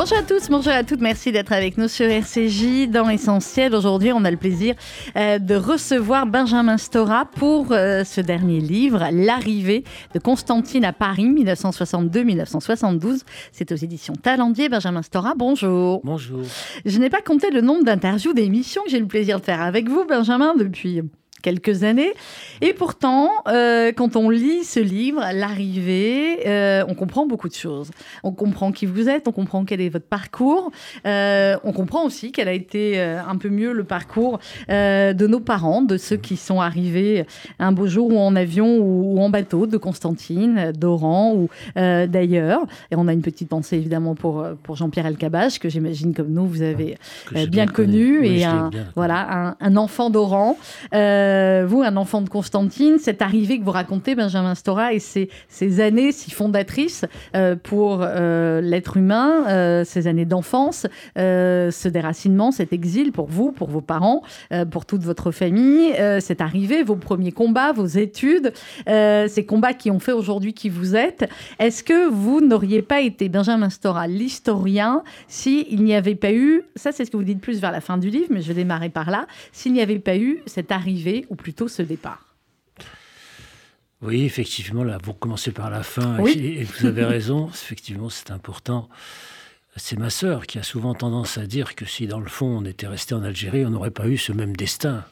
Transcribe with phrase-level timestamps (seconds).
[0.00, 3.74] Bonjour à tous, bonjour à toutes, merci d'être avec nous sur RCJ dans Essentiel.
[3.74, 4.74] Aujourd'hui, on a le plaisir
[5.14, 11.26] euh, de recevoir Benjamin Stora pour euh, ce dernier livre, L'arrivée de Constantine à Paris,
[11.26, 13.24] 1962-1972.
[13.52, 14.70] C'est aux éditions Talendier.
[14.70, 16.00] Benjamin Stora, bonjour.
[16.02, 16.44] Bonjour.
[16.86, 19.86] Je n'ai pas compté le nombre d'interviews, d'émissions que j'ai le plaisir de faire avec
[19.86, 21.02] vous, Benjamin, depuis
[21.40, 22.12] quelques années.
[22.60, 27.90] Et pourtant, euh, quand on lit ce livre, L'arrivée, euh, on comprend beaucoup de choses.
[28.22, 30.70] On comprend qui vous êtes, on comprend quel est votre parcours.
[31.06, 35.82] Euh, on comprend aussi quel a été un peu mieux le parcours de nos parents,
[35.82, 37.24] de ceux qui sont arrivés
[37.58, 42.62] un beau jour ou en avion ou, en bateau, de Constantine, d'Oran ou d'ailleurs.
[42.90, 46.46] Et on a une petite pensée évidemment pour, pour Jean-Pierre Elkabach, que j'imagine comme nous,
[46.46, 46.96] vous avez
[47.48, 50.58] bien, connu, et un, voilà, un, un enfant d'Oran.
[50.94, 51.29] Euh,
[51.66, 55.80] vous, un enfant de Constantine, cette arrivée que vous racontez, Benjamin Stora, et ces, ces
[55.80, 60.86] années si fondatrices euh, pour euh, l'être humain, ces années d'enfance,
[61.16, 64.22] ce déracinement, cet exil pour vous, pour vos parents,
[64.70, 68.52] pour toute votre famille, cette arrivée, vos premiers combats, vos études,
[68.86, 71.28] ces combats qui ont fait aujourd'hui qui vous êtes.
[71.58, 76.92] Est-ce que vous n'auriez pas été, Benjamin Stora, l'historien, s'il n'y avait pas eu, ça
[76.92, 78.88] c'est ce que vous dites plus vers la fin du livre, mais je vais démarrer
[78.88, 82.30] par là, s'il n'y avait pas eu cette arrivée ou plutôt ce départ
[84.02, 88.88] oui, effectivement, là, vous commencez par la fin, et, vous avez raison, effectivement, c'est important.
[89.76, 92.64] C'est ma sœur qui a souvent tendance à dire que si, dans le fond, on
[92.64, 95.04] était resté en Algérie, on n'aurait pas eu ce même destin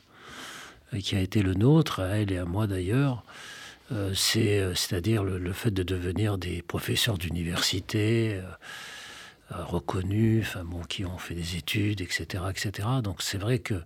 [0.95, 3.25] euh, qui a été le nôtre, à elle et à moi d'ailleurs.
[3.93, 8.41] Euh, euh, c'est-à-dire le, fait de devenir des professeurs d'université
[9.51, 12.89] reconnus, enfin bon, qui ont fait des études, etc., etc.
[13.03, 13.83] Donc c'est vrai que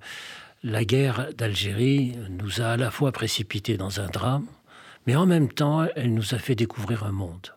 [0.62, 4.46] la guerre d'Algérie nous a à la fois précipités dans un drame,
[5.06, 7.54] mais en même temps, elle nous a fait découvrir un monde.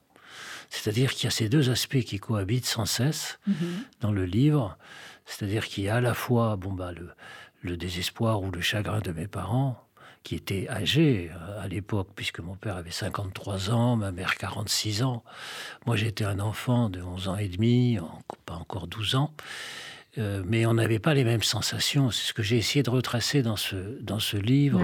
[0.69, 3.83] C'est-à-dire qu'il y a ces deux aspects qui cohabitent sans cesse mhm.
[4.01, 4.77] dans le livre.
[5.25, 6.91] C'est-à-dire qu'il y a à la fois bon, bah,
[7.63, 9.81] le, désespoir ou le chagrin de mes parents,
[10.23, 15.03] qui étaient âgés euh, à l'époque, puisque mon père avait 53 ans, ma mère 46
[15.03, 15.23] ans.
[15.85, 17.99] Moi, j'étais un enfant de 11 ans et demi,
[18.47, 19.31] pas encore 12 ans.
[20.17, 22.11] Euh, mais on n'avait pas les mêmes sensations.
[22.11, 24.81] C'est ce que j'ai essayé de retracer dans ce, dans ce livre.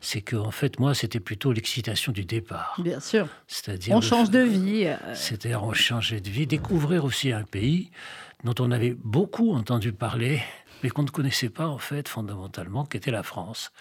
[0.00, 2.78] C'est que, en fait, moi, c'était plutôt l'excitation du départ.
[2.82, 3.28] Bien sûr.
[3.46, 3.96] C'est-à-dire.
[3.96, 4.86] On change de vie.
[4.86, 4.96] Euh.
[5.14, 7.90] C'est-à-dire, on changeait de vie, découvrir aussi un pays
[8.44, 10.42] dont on avait beaucoup entendu parler,
[10.82, 13.72] mais qu'on ne connaissait pas, en fait, fondamentalement, qu'était la France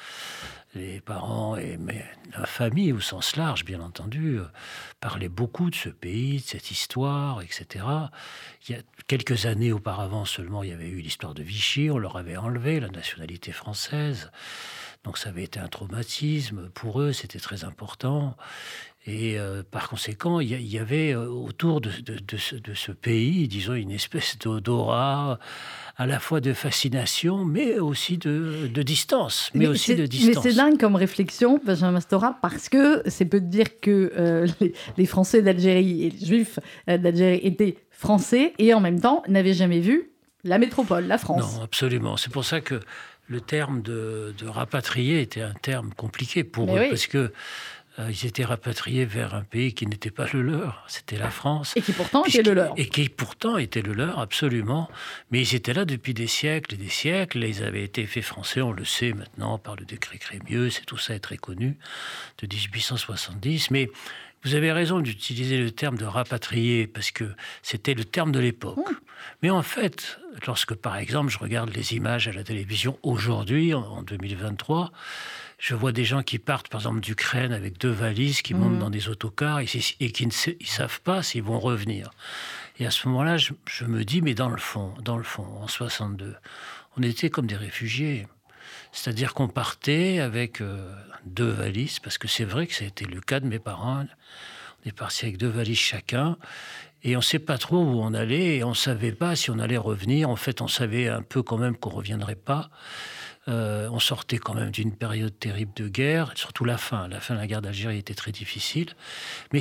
[0.76, 1.80] les parents et
[2.38, 4.46] la famille au sens large, bien entendu, euh,
[5.00, 7.86] parlaient beaucoup de ce pays, de cette histoire, etc.
[8.68, 11.98] Il y a quelques années auparavant seulement, il y avait eu l'histoire de Vichy, on
[11.98, 14.32] leur avait enlevé la nationalité française.
[15.04, 18.36] Donc ça avait été un traumatisme pour eux, c'était très important.
[19.08, 21.92] Et euh, par conséquent, il y, avait euh, autour de,
[22.38, 25.38] ce, pays, disons, une espèce d'aura,
[25.96, 29.52] à la fois de fascination, mais aussi de, distance.
[29.54, 30.44] Mais, aussi de distance.
[30.44, 34.48] Mais c'est dingue comme réflexion, Benjamin Mastora, parce que c'est peu de dire que euh,
[34.98, 39.82] les, Français d'Algérie et les Juifs d'Algérie étaient français et en même temps n'avaient jamais
[39.82, 40.10] vu
[40.44, 41.58] la métropole, la France.
[41.58, 42.18] Non, absolument.
[42.18, 42.80] C'est pour ça que
[43.28, 47.32] le terme de, rapatrier était un terme compliqué pour eux, parce que
[48.00, 51.74] euh, ils étaient rapatriés vers un pays qui n'était pas le leur, c'était la France.
[51.78, 52.74] Et qui pourtant était le leur.
[52.76, 54.90] Et qui pourtant était le leur, absolument.
[55.32, 57.44] Mais ils étaient là depuis des siècles et des siècles.
[57.44, 60.98] ils avaient été faits français, on le sait maintenant, par le décret Crémieux, c'est tout
[60.98, 61.78] ça est très connu,
[62.40, 63.72] de 1870.
[63.72, 63.90] Mais
[64.44, 67.24] vous avez raison d'utiliser le terme de rapatrier, parce que
[67.64, 68.78] c'était le terme de l'époque.
[68.78, 68.96] Mmh.
[69.42, 74.04] Mais en fait, lorsque par exemple je regarde les images à la télévision aujourd'hui, en
[74.04, 74.92] 2023,
[75.66, 78.80] je vois des gens qui partent, par exemple, d'Ukraine avec deux valises, qui montent mmh.
[78.80, 80.32] dans des autocars et, qui ne
[80.64, 82.12] savent pas s'ils vont revenir.
[82.78, 85.68] Et à ce moment-là, je, me dis, mais dans le fond, dans le fond, en
[85.68, 86.36] 62,
[86.98, 88.28] on était comme des réfugiés.
[88.92, 90.94] C'est-à-dire qu'on partait avec euh,
[91.26, 94.06] deux valises, parce que c'est vrai que ça a été le cas de mes parents.
[94.86, 96.38] On est parti avec deux valises chacun.
[97.04, 99.50] Et on ne sait pas trop où on allait, et on ne savait pas si
[99.50, 100.30] on allait revenir.
[100.30, 102.70] En fait, on savait un peu quand même qu'on ne reviendrait pas.
[103.48, 107.08] Euh, on sortait quand même d'une période terrible de guerre, surtout la fin.
[107.08, 108.88] La fin de la guerre d'Algérie était très difficile.
[109.54, 109.60] Mais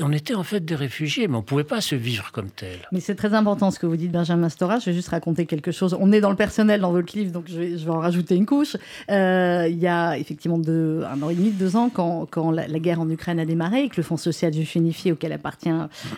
[0.00, 2.88] on était en fait des réfugiés, mais on ne pouvait pas se vivre comme tel.
[2.92, 4.78] Mais c'est très important ce que vous dites, Benjamin Stora.
[4.78, 5.96] Je vais juste raconter quelque chose.
[6.00, 8.76] On est dans le personnel dans votre livre, donc je vais, en rajouter une couche.
[9.10, 13.00] Euh, il y a effectivement deux, un an et demi, deux ans, quand, la, guerre
[13.00, 15.70] en Ukraine a démarré et que le Fonds social juif unifié, auquel appartient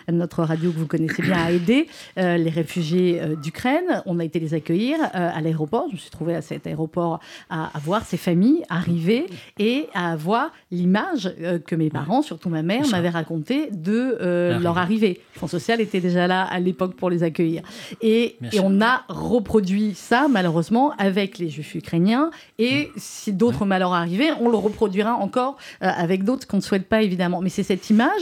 [0.09, 1.87] notre radio que vous connaissez bien, a aidé
[2.17, 4.03] euh, les réfugiés d'Ukraine.
[4.05, 5.87] On a été les accueillir à l'aéroport.
[5.89, 7.08] Je me suis trouvée à cet aéroport
[7.49, 9.27] à, voir ces familles arriver
[9.57, 14.59] et à avoir l'image euh, que mes parents, surtout ma mère, m'avaient raconté de euh,
[14.59, 15.21] leur arrivée.
[15.35, 17.63] Le Fonds social était déjà là à l'époque pour les accueillir.
[18.01, 22.29] Et, on a reproduit ça, malheureusement, avec les juifs ukrainiens.
[22.57, 22.89] Et mm.
[22.97, 27.01] si d'autres malheurs arrivaient, on le reproduira encore euh, avec d'autres qu'on ne souhaite pas,
[27.01, 27.41] évidemment.
[27.41, 28.21] Mais c'est cette image,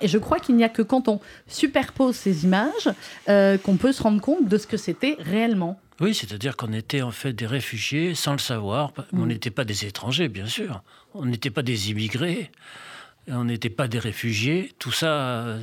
[0.00, 2.90] et je crois qu'il n'y a que quand on superpose ces images
[3.26, 5.80] qu'on peut se rendre compte de ce que c'était réellement.
[6.00, 8.92] Oui, c'est-à-dire qu'on était en fait des réfugiés sans le savoir.
[9.12, 9.28] On mm.
[9.28, 10.82] n'était pas des étrangers, bien sûr.
[11.12, 12.50] On n'était pas des immigrés.
[13.28, 14.72] On n'était pas des réfugiés.
[14.78, 15.60] Tout ça, euh,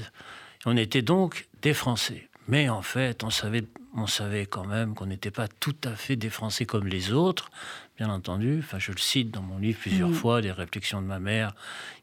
[0.65, 2.29] on était donc des Français.
[2.47, 6.15] Mais en fait, on savait, on savait quand même qu'on n'était pas tout à fait
[6.15, 7.49] des Français comme les autres,
[7.97, 8.59] bien entendu.
[8.63, 10.13] Enfin, je le cite dans mon livre plusieurs mm.
[10.13, 11.53] fois, des réflexions de ma mère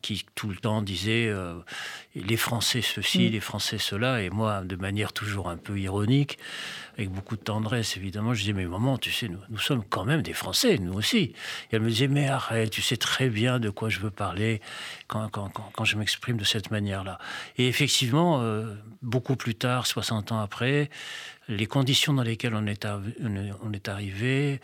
[0.02, 1.54] qui tout le temps disait euh,
[2.14, 3.32] les Français ceci, mm.
[3.32, 6.38] les Français cela, et moi, de manière toujours un peu ironique,
[6.98, 10.04] avec beaucoup de tendresse, évidemment, je disais mais maman, tu sais, nous, nous sommes quand
[10.04, 11.18] même des Français, nous aussi.
[11.18, 11.32] Et
[11.72, 14.60] elle me disait mais arrête, tu sais très bien de quoi je veux parler
[15.06, 17.18] quand, quand, quand, je m'exprime de cette manière-là.
[17.56, 20.90] Et effectivement, euh, beaucoup plus tard, 60 ans après,
[21.48, 24.60] les conditions dans lesquelles on est, on est arrivé,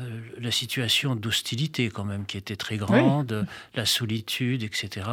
[0.00, 5.06] euh, la situation d'hostilité quand même qui était très grande, la solitude, etc.,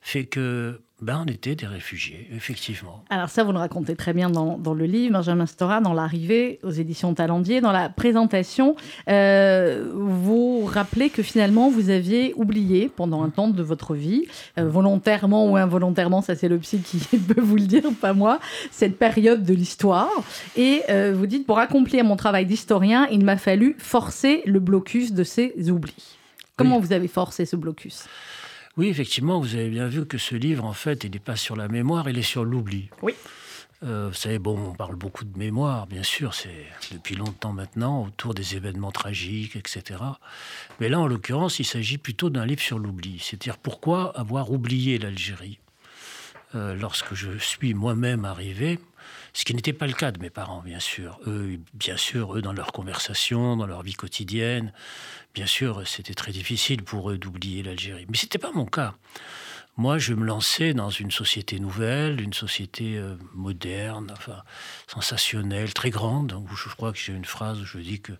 [0.00, 3.04] fait que ben, on était des réfugiés, effectivement.
[3.10, 6.58] Alors ça, vous le racontez très bien dans, dans le livre, Benjamin Stora, dans l'arrivée
[6.62, 8.76] aux éditions Talendier, dans la présentation,
[9.10, 14.24] euh, vous rappelez que finalement, vous aviez oublié pendant un temps de votre vie,
[14.58, 18.40] euh, volontairement ou involontairement, ça c'est le psy qui peut vous le dire, pas moi,
[18.70, 20.08] cette période de l'histoire.
[20.56, 25.12] Et euh, vous dites, pour accomplir mon travail d'historien, il m'a fallu forcer le blocus
[25.12, 26.16] de ces oublis.
[26.56, 28.06] Comment vous avez forcé ce blocus?
[28.76, 31.56] Oui, effectivement, vous avez bien vu que ce livre, en fait, il n'est pas sur
[31.56, 32.90] la mémoire, il est sur l'oubli.
[33.02, 33.14] Oui.
[33.82, 38.04] Euh, vous savez, bon, on parle beaucoup de mémoire, bien sûr, c'est depuis longtemps maintenant,
[38.04, 40.00] autour des événements tragiques, etc.
[40.80, 43.18] Mais là, en l'occurrence, il s'agit plutôt d'un livre sur l'oubli.
[43.18, 45.58] C'est-à-dire pourquoi avoir oublié l'Algérie?
[46.54, 48.78] Euh, lorsque je suis moi-même arrivé,
[49.36, 51.20] ce qui n'était pas le cas de mes parents, bien sûr.
[51.26, 54.72] Eux, bien sûr, eux, dans leur conversation, dans leur vie quotidienne,
[55.34, 58.06] bien sûr, c'était très difficile pour eux d'oublier l'Algérie.
[58.08, 58.94] Mais ce n'était pas mon cas.
[59.78, 64.42] Moi, je me lançais dans une société nouvelle, une société euh, moderne, enfin,
[64.86, 66.32] sensationnelle, très grande.
[66.32, 68.12] Où je crois que j'ai une phrase où je dis que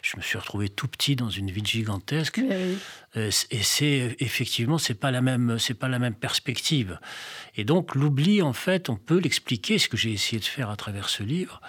[0.00, 2.38] je me suis retrouvé tout petit dans une ville gigantesque.
[2.38, 6.98] Euh, et c'est effectivement, c'est pas la même, c'est pas la même perspective.
[7.56, 10.76] Et donc, l'oubli, en fait, on peut l'expliquer, ce que j'ai essayé de faire à
[10.76, 11.60] travers ce livre.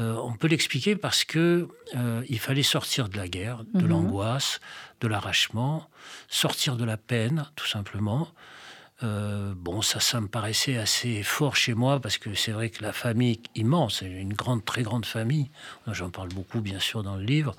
[0.00, 1.68] Euh, on peut l'expliquer parce que
[2.28, 3.88] il fallait sortir de la guerre, de mhm.
[3.88, 4.60] l'angoisse,
[5.00, 5.88] de l'arrachement,
[6.28, 8.28] sortir de la peine, tout simplement.
[9.02, 12.82] Euh, bon, ça, ça me paraissait assez fort chez moi parce que c'est vrai que
[12.82, 15.50] la famille immense, une grande, très grande famille,
[15.86, 17.56] j'en parle beaucoup bien sûr dans le livre,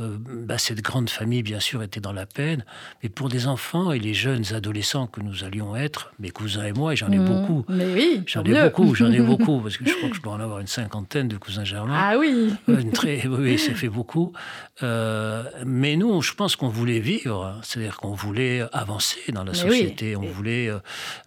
[0.00, 2.64] euh, bah, cette grande famille, bien sûr, était dans la peine.
[3.02, 6.72] Mais pour des enfants et les jeunes adolescents que nous allions être, mes cousins et
[6.72, 7.24] moi, et j'en ai mmh.
[7.24, 7.64] beaucoup.
[7.68, 10.32] Mais oui, j'en ai beaucoup, j'en ai beaucoup, parce que je crois que je dois
[10.32, 11.96] en avoir une cinquantaine de cousins germains.
[11.96, 14.32] Ah oui euh, une très, Oui, ça fait beaucoup.
[14.82, 17.60] Euh, mais nous, je pense qu'on voulait vivre, hein.
[17.62, 20.70] c'est-à-dire qu'on voulait avancer dans la société, on voulait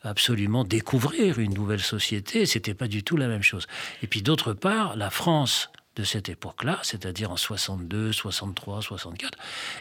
[0.04, 2.46] absolument découvrir une nouvelle société.
[2.46, 3.66] C'était pas du tout la même chose.
[4.04, 9.37] Et puis d'autre part, la France de cette époque-là, c'est-à-dire en 62, 63, 64,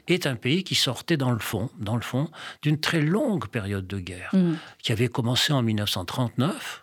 [0.09, 2.31] est un pays qui sortait dans le fond, dans le fond,
[2.63, 4.55] d'une très longue période de guerre, mm.
[4.83, 6.83] qui avait commencé en 1939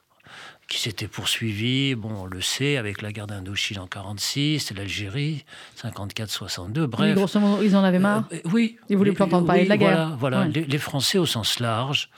[0.70, 5.46] qui s'était poursuivie, bon, on le sait, avec la guerre d'Indochine en 46, l'Algérie,
[5.82, 7.16] 54-62, bref.
[7.16, 8.78] grosso modo, ils en avaient marre euh, Oui.
[8.90, 10.16] Ils voulaient plus entendre parler de la guerre.
[10.18, 12.10] Voilà, les, Français au sens large,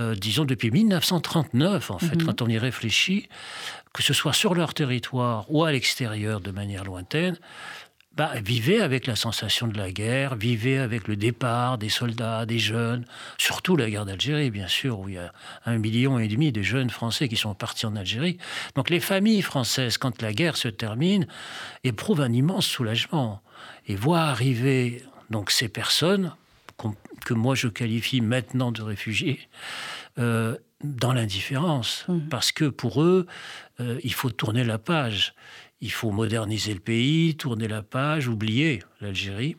[0.00, 2.24] euh, disons depuis 1939, en fait, mm-hmm.
[2.24, 3.28] quand on y réfléchit,
[3.92, 7.36] que ce soit sur leur territoire ou à l'extérieur de manière lointaine,
[8.14, 12.58] bah, vivaient avec la sensation de la guerre, vivaient avec le départ des soldats, des
[12.58, 13.06] jeunes,
[13.38, 15.32] surtout la guerre d'Algérie, bien sûr, où il y a
[15.64, 18.36] un million et demi de jeunes Français qui sont partis en Algérie.
[18.74, 21.26] Donc les familles françaises, quand la guerre se termine,
[21.84, 23.40] éprouvent un immense soulagement
[23.86, 26.34] et voient arriver donc ces personnes
[27.24, 29.48] que moi je qualifie maintenant de réfugiés.
[30.18, 32.28] Euh, dans l'indifférence, mmh.
[32.30, 33.26] parce que pour eux,
[33.80, 35.34] euh, il faut tourner la page,
[35.80, 39.56] il faut moderniser le pays, tourner la page, oublier l'Algérie.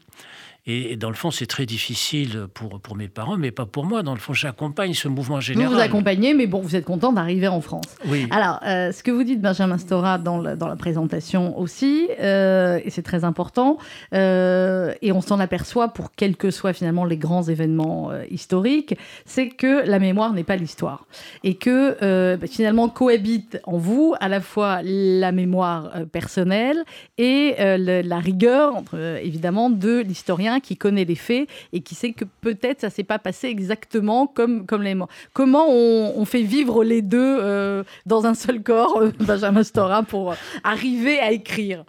[0.66, 4.02] Et, dans le fond, c'est très difficile pour, pour mes parents, mais pas pour moi.
[4.02, 5.68] Dans le fond, j'accompagne ce mouvement général.
[5.68, 7.84] Vous vous accompagnez, mais bon, vous êtes content d'arriver en France.
[8.06, 8.28] Oui.
[8.32, 12.90] Alors, euh, ce que vous dites, Benjamin Stora, dans, dans la présentation aussi, euh, et
[12.92, 13.78] c'est très important,
[14.14, 19.50] euh, et on s'en aperçoit pour quels que soient finalement les grands événements historiques, c'est
[19.50, 21.08] que la mémoire n'est pas l'histoire.
[21.44, 26.84] Et que bah, finalement cohabite en vous à la fois la mémoire personnelle
[27.18, 28.82] et la rigueur,
[29.22, 33.20] évidemment, de l'historien qui connaît les faits et qui sait que peut-être ça s'est pas
[33.20, 35.10] passé exactement comme, comme les morts.
[35.34, 40.36] Comment on, fait vivre les deux euh, dans un seul corps, euh, Benjamin Stora, pour
[40.64, 41.84] arriver à écrire?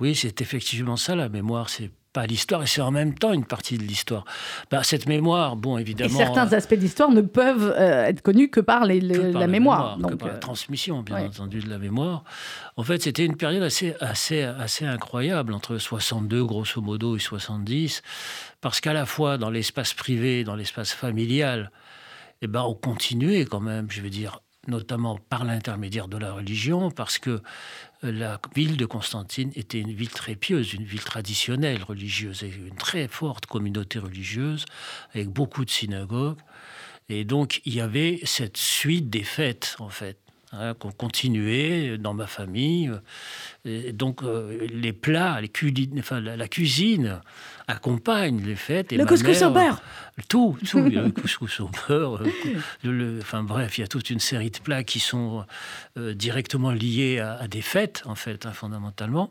[0.00, 1.68] Oui, c'est effectivement ça, la mémoire.
[1.68, 4.24] C'est pas l'histoire et c'est en même temps une partie de l'histoire.
[4.70, 6.10] Bah, cette mémoire, bon, évidemment.
[6.10, 9.98] Et certains aspects d'histoire ne peuvent euh, être connus que par, les, la, mémoire.
[9.98, 12.24] donc, que par la transmission, bien entendu, de la mémoire.
[12.76, 18.02] En fait, c'était une période assez, assez, assez incroyable, entre 62, grosso modo, et 70,
[18.60, 21.70] parce qu'à la fois dans l'espace privé, dans l'espace familial,
[22.40, 26.90] eh ben, on continuait quand même, je veux dire, notamment par l'intermédiaire de la religion,
[26.90, 27.40] parce que
[28.02, 32.76] la ville de Constantine était une ville très pieuse, une ville traditionnelle religieuse, et une
[32.76, 34.64] très forte communauté religieuse,
[35.14, 36.38] avec beaucoup de synagogues.
[37.08, 40.18] Et donc, il y avait cette suite des fêtes, en fait.
[40.52, 42.90] Hein, qu'on continuait dans ma famille.
[43.66, 45.50] Et donc euh, les plats, les
[45.98, 47.20] enfin, la, cuisine
[47.66, 48.90] accompagne les fêtes.
[48.94, 49.82] Et le couscous au beurre
[50.26, 50.80] Tout, tout.
[50.80, 52.22] le couscous au beurre.
[52.82, 55.44] Le, enfin bref, il y a toute une série de plats qui sont
[55.98, 59.30] euh, directement liés à, des fêtes, en fait, hein, fondamentalement.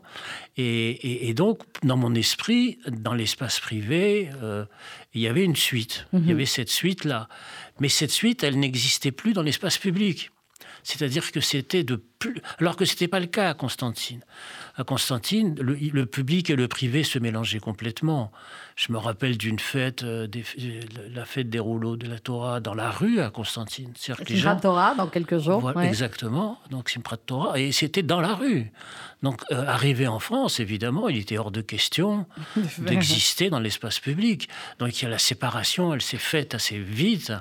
[0.56, 4.66] Et, et, donc, dans mon esprit, dans l'espace privé, euh,
[5.14, 6.06] il y avait une suite.
[6.12, 6.30] Il y mhm.
[6.30, 7.28] avait cette suite-là.
[7.80, 10.30] Mais cette suite, elle n'existait plus dans l'espace public.
[10.82, 12.40] C'est-à-dire que c'était de plus...
[12.58, 14.20] Alors que ce n'était pas le cas à Constantine.
[14.76, 18.32] À Constantine, le, public et le privé se mélangeaient complètement.
[18.76, 20.26] Je me rappelle d'une fête, euh,
[21.12, 23.92] la fête des rouleaux de la Torah dans la rue à Constantine.
[23.96, 25.72] Simchat Torah dans quelques jours.
[25.80, 27.58] Exactement, donc Simchat Torah.
[27.58, 28.72] Et c'était dans la rue.
[29.22, 32.26] Donc, euh, arrivé en France, évidemment, il était hors de question
[32.78, 34.48] d'exister dans l'espace public.
[34.78, 37.32] Donc, il y a la séparation, elle s'est faite assez vite.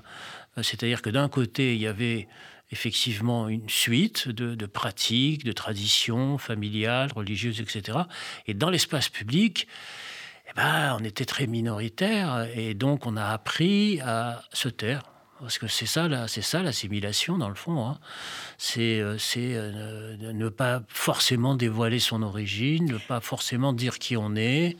[0.58, 2.28] Euh, c'est-à-dire que d'un côté, il y avait
[2.72, 8.00] effectivement une suite de, pratiques, de traditions familiales, religieuses, etc.
[8.46, 9.68] Et dans l'espace public,
[10.50, 15.04] eh ben, on était très minoritaire et donc on a appris à se taire.
[15.40, 17.86] Parce que c'est ça, c'est ça l'assimilation dans le fond.
[17.86, 17.98] Hein.
[18.58, 24.36] C'est, euh, euh, ne pas forcément dévoiler son origine, ne pas forcément dire qui on
[24.36, 24.78] est,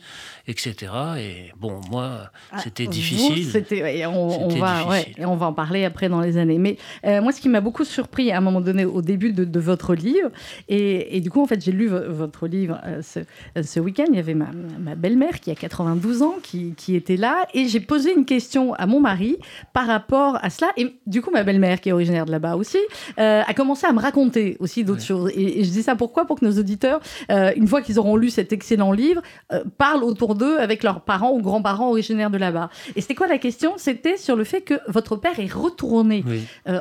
[0.48, 0.92] etc.
[1.18, 3.46] Et bon, moi, ah, c'était difficile.
[3.46, 6.58] c'était, on, va, et on va en parler après dans les années.
[6.58, 9.60] Mais euh, moi, ce qui m'a beaucoup surpris à un moment donné au début de,
[9.60, 10.30] votre livre,
[10.68, 13.20] et, du coup, en fait, j'ai lu votre livre ce,
[13.60, 14.06] ce week-end.
[14.08, 17.68] Il y avait ma, ma, belle-mère qui a 92 ans qui, qui était là, et
[17.68, 19.36] j'ai posé une question à mon mari
[19.72, 20.70] par rapport à cela.
[20.76, 22.78] Et du coup, ma belle-mère, qui est originaire de là-bas aussi,
[23.18, 25.30] euh, a commencé à me raconter aussi d'autres choses.
[25.34, 26.24] Et, je dis ça pourquoi?
[26.24, 27.00] Pour que nos auditeurs,
[27.30, 31.00] euh, une fois qu'ils auront lu cet excellent livre, euh, parlent autour d'eux avec leurs
[31.00, 32.70] parents ou grands-parents originaires de là-bas.
[32.96, 33.74] Et c'était quoi la question?
[33.76, 36.24] C'était sur le fait que votre père est retourné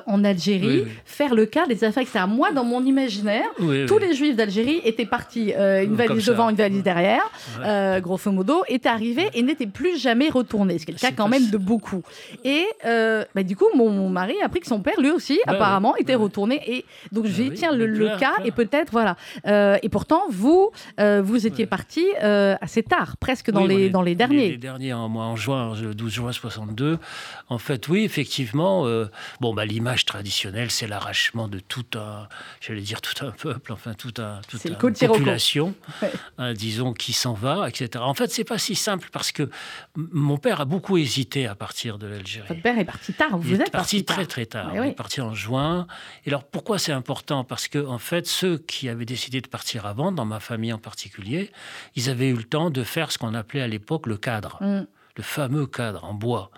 [0.05, 2.29] en Algérie faire le cas des affaires extérieures.
[2.29, 3.45] Moi, dans mon imaginaire,
[3.87, 7.29] tous les juifs d'Algérie étaient partis, une valise devant, une valise derrière,
[8.01, 10.77] grosso modo, étaient arrivés et n'étaient plus jamais retournés.
[10.79, 12.01] C'est le cas quand même de beaucoup.
[12.43, 15.95] Et bah, du coup, mon mari a appris que son père, lui aussi, bah apparemment,
[15.97, 16.61] était retourné.
[16.67, 19.17] Et donc, bah j'ai dit, tiens, le, cas, et peut-être, voilà.
[19.45, 24.01] Euh, et pourtant, vous, euh, vous étiez parti euh, assez tard, presque dans, les, dans
[24.01, 24.51] les derniers.
[24.51, 26.99] Les derniers, en, en juin, le 12 juin 62.
[27.49, 28.85] En fait, oui, effectivement,
[29.41, 32.27] bon, bah, l'image traditionnelle, c'est l'arrachement de tout un,
[32.61, 35.73] j'allais dire tout un peuple, enfin, tout un, toute une population,
[36.37, 38.03] hein, disons, qui s'en va, etc.
[38.05, 39.49] En fait, c'est pas si simple parce que
[39.95, 42.47] mon père a beaucoup hésité à partir de l'Algérie.
[42.47, 44.71] Votre père est parti tard, vous êtes parti, très très tard.
[44.73, 45.87] On est parti en juin.
[46.25, 47.43] Et alors pourquoi c'est important?
[47.43, 50.77] Parce que en fait, ceux qui avaient décidé de partir avant, dans ma famille en
[50.77, 51.51] particulier,
[51.95, 54.57] ils avaient eu le temps de faire ce qu'on appelait à l'époque le cadre.
[54.61, 54.87] Mm.
[55.15, 56.51] Le fameux cadre en bois,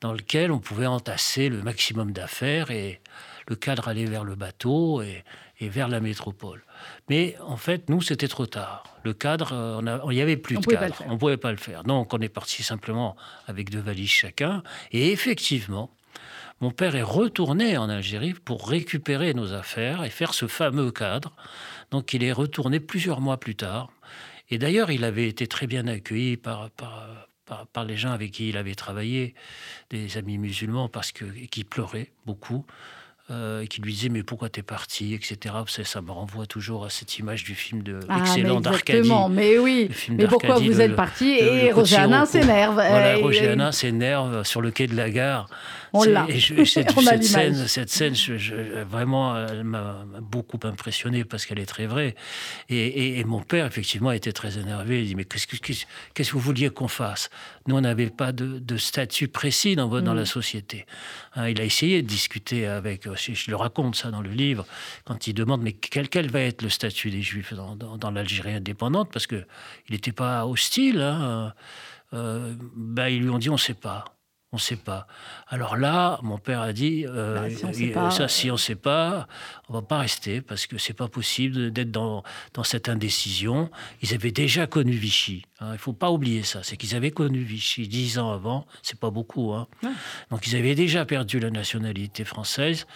[0.00, 3.02] dans lequel on pouvait entasser le maximum d'affaires et
[3.48, 5.24] le cadre allait vers le bateau et,
[5.60, 6.64] vers la métropole.
[7.08, 8.84] Mais en fait, nous, c'était trop tard.
[9.04, 10.96] Le cadre, euh, il n'y avait plus de cadre.
[11.06, 11.84] On ne pouvait pas le faire.
[11.84, 14.62] Donc, on est parti simplement avec deux valises chacun.
[14.92, 15.90] Et effectivement,
[16.60, 21.34] mon père est retourné en Algérie pour récupérer nos affaires et faire ce fameux cadre.
[21.90, 23.90] Donc il est retourné plusieurs mois plus tard.
[24.48, 28.56] Et d'ailleurs, il avait été très bien accueilli par, par, les gens avec qui il
[28.56, 29.34] avait travaillé,
[29.90, 32.64] des amis musulmans, parce que, qui pleuraient beaucoup.
[33.28, 35.52] Euh, qui lui disait mais pourquoi t'es parti, etc.
[35.66, 39.10] Ça, ça, me renvoie toujours à cette image du film de ah, excellent d'Arcadie.
[39.30, 39.90] Mais oui.
[40.10, 42.74] Mais pourquoi vous êtes parti Et Roger Hanin s'énerve.
[42.74, 45.48] Voilà, Roger Hanin s'énerve sur le quai de la gare.
[45.92, 46.26] On l'a.
[46.64, 48.14] cette, cette scène, cette scène,
[48.88, 52.14] vraiment, elle m'a beaucoup impressionné parce qu'elle est très vraie.
[52.68, 55.02] Et, et, mon père, effectivement, était très énervé.
[55.02, 57.28] Il dit mais qu'est-ce que, qu'est-ce que vous vouliez qu'on fasse?
[57.66, 60.16] Nous, on n'avait pas de, de, statut précis dans, dans mm.
[60.16, 60.86] la société.
[61.34, 64.66] Hein, il a essayé de discuter avec je le raconte ça dans le livre,
[65.04, 68.54] quand il demande mais quel, quel va être le statut des Juifs dans, dans, l'Algérie
[68.54, 69.44] indépendante, parce qu'il
[69.90, 71.52] n'était pas hostile, hein,
[72.12, 74.15] euh, ben, ils lui ont dit on ne sait pas.
[74.56, 75.06] On ne sait pas.
[75.48, 78.74] Alors là, mon père a dit, euh, bah, si on ça, si on ne sait
[78.74, 79.28] pas,
[79.68, 82.22] on va pas rester parce que c'est pas possible d'être dans,
[82.54, 83.70] dans cette indécision.
[84.00, 85.44] Ils avaient déjà connu Vichy.
[85.60, 85.72] Hein.
[85.74, 86.62] Il faut pas oublier ça.
[86.62, 88.66] C'est qu'ils avaient connu Vichy dix ans avant.
[88.82, 89.52] C'est pas beaucoup.
[89.52, 89.68] Hein.
[90.30, 92.86] Donc ils avaient déjà perdu la nationalité française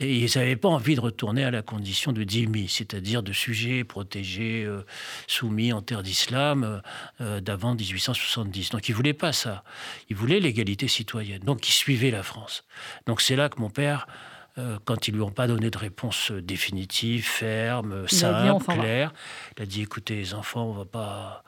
[0.00, 3.84] et ils n'avaient pas envie de retourner à la condition de dhimmi, c'est-à-dire de sujets
[3.84, 4.84] protégés, euh,
[5.26, 6.80] soumis en terre d'islam
[7.20, 8.70] euh, d'avant 1870.
[8.70, 9.62] Donc ils voulaient pas ça.
[10.08, 11.42] Ils voulaient l'égalité citoyenne.
[11.42, 12.64] Donc ils suivaient la France.
[13.06, 14.06] Donc c'est là que mon père
[14.58, 19.12] euh, quand ils lui ont pas donné de réponse définitive, ferme, simple, claire.
[19.56, 21.42] Il a dit écoutez, les enfants, on va pas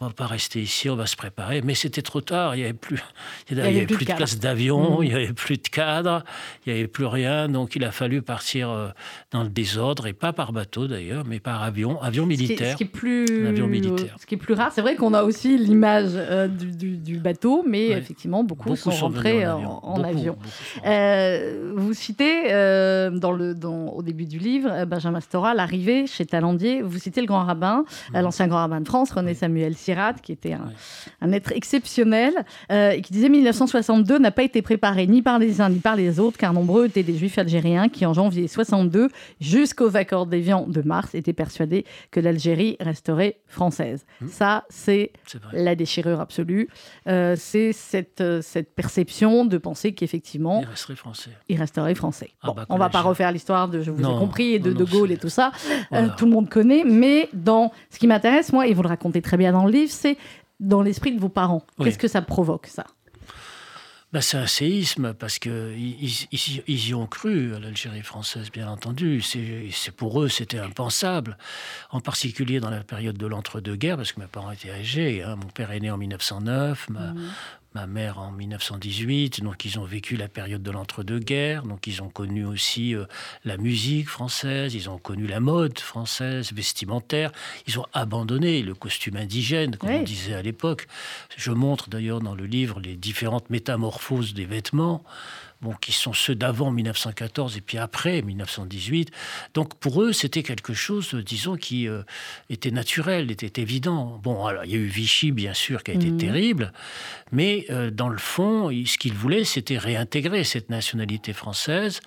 [0.00, 1.60] on va pas rester ici, on va se préparer.
[1.62, 3.02] Mais c'était trop tard, il n'y avait plus,
[3.50, 5.04] il y avait, plus, de, place d'avion, mmh.
[5.04, 6.22] il n'y avait plus de cadre,
[6.64, 7.48] il n'y avait plus rien.
[7.48, 8.88] Donc il a fallu partir euh,
[9.32, 12.72] dans le désordre, et pas par bateau d'ailleurs, mais par avion, avion militaire.
[12.72, 14.14] Ce qui est, plus, avion militaire.
[14.20, 17.88] Ce qui est plus rare, c'est vrai qu'on a aussi l'image euh, du, bateau, mais
[17.88, 20.38] effectivement, beaucoup, sont, rentrés en, avion.
[20.86, 26.82] Euh, vous citez dans le, dans, au début du livre, Benjamin Stora, l'arrivée chez Talandier,
[26.82, 28.20] vous citez le grand rabbin, mmh.
[28.20, 29.74] l'ancien grand rabbin de France, René Samuel
[30.22, 30.54] qui était
[31.20, 32.34] un, être exceptionnel,
[32.70, 35.96] euh, et qui disait 1962 n'a pas été préparé ni par les uns ni par
[35.96, 39.08] les autres, car nombreux étaient des juifs algériens qui, en janvier 62,
[39.40, 44.04] jusqu'aux accords d'Évian de mars, étaient persuadés que l'Algérie resterait française.
[44.20, 44.28] Mmh.
[44.28, 45.12] Ça, c'est
[45.52, 46.68] la déchirure absolue.
[47.06, 50.60] Euh, c'est cette, euh, cette perception de penser qu'effectivement.
[50.62, 51.30] Il resterait français.
[51.48, 52.30] Il resterait français.
[52.42, 54.72] Ah bah, on ne va pas refaire l'histoire de Je vous ai compris et de
[54.72, 55.52] De Gaulle et tout ça.
[56.16, 59.36] tout le monde connaît, mais dans ce qui m'intéresse, moi, et vous le racontez très
[59.36, 60.16] bien dans le livre, c'est
[60.60, 61.62] dans l'esprit de vos parents.
[61.82, 62.84] Qu'est-ce que ça provoque, ça?
[64.10, 65.94] Bah, c'est un séisme parce qu'ils
[66.32, 69.20] ils, y ont cru à l'Algérie française, bien entendu.
[69.20, 71.36] C'est pour eux, c'était impensable.
[71.90, 75.22] En particulier dans la période de l'entre-deux-guerres, parce que mes parents étaient âgés.
[75.22, 75.36] Hein.
[75.36, 77.30] Mon père est né en 1909, ma, mmh
[77.74, 82.08] ma mère en 1918, donc ils ont vécu la période de l'entre-deux-guerres, donc ils ont
[82.08, 83.04] connu aussi euh,
[83.44, 87.30] la musique française, ils ont connu la mode française, vestimentaire,
[87.66, 90.86] ils ont abandonné le costume indigène, comme on disait à l'époque.
[91.36, 95.04] Je montre d'ailleurs dans le livre les différentes métamorphoses des vêtements
[95.60, 99.10] bon, qui sont ceux d'avant 1914 et puis après 1918.
[99.54, 102.02] Donc pour eux, c'était quelque chose, disons, qui euh,
[102.50, 104.20] était naturel, était évident.
[104.22, 106.18] Bon, alors il y a eu Vichy, bien sûr, qui a été mhm.
[106.18, 106.72] terrible,
[107.32, 112.00] mais euh, dans le fond, ce qu'ils voulaient, c'était réintégrer cette nationalité française.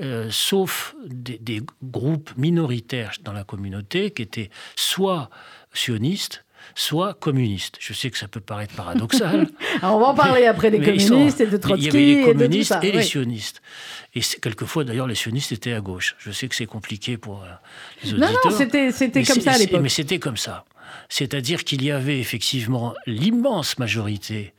[0.00, 5.28] Euh, sauf des, des, groupes minoritaires dans la communauté qui étaient soit
[5.74, 6.44] sionistes,
[6.74, 7.76] soit communistes.
[7.80, 9.48] Je sais que ça peut paraître paradoxal.
[9.82, 11.82] on va en parler après des communistes et de Trotsky.
[11.82, 13.62] Il y avait les communistes et, les sionistes.
[14.14, 16.16] Et quelquefois, d'ailleurs, les sionistes étaient à gauche.
[16.18, 17.46] Je sais que c'est compliqué pour euh,
[18.02, 18.30] les auditeurs.
[18.44, 19.80] Non, non, c'était comme ça à l'époque.
[19.82, 20.64] Mais c'était comme ça.
[21.08, 24.54] C'est-à-dire qu'il y avait effectivement l'immense majorité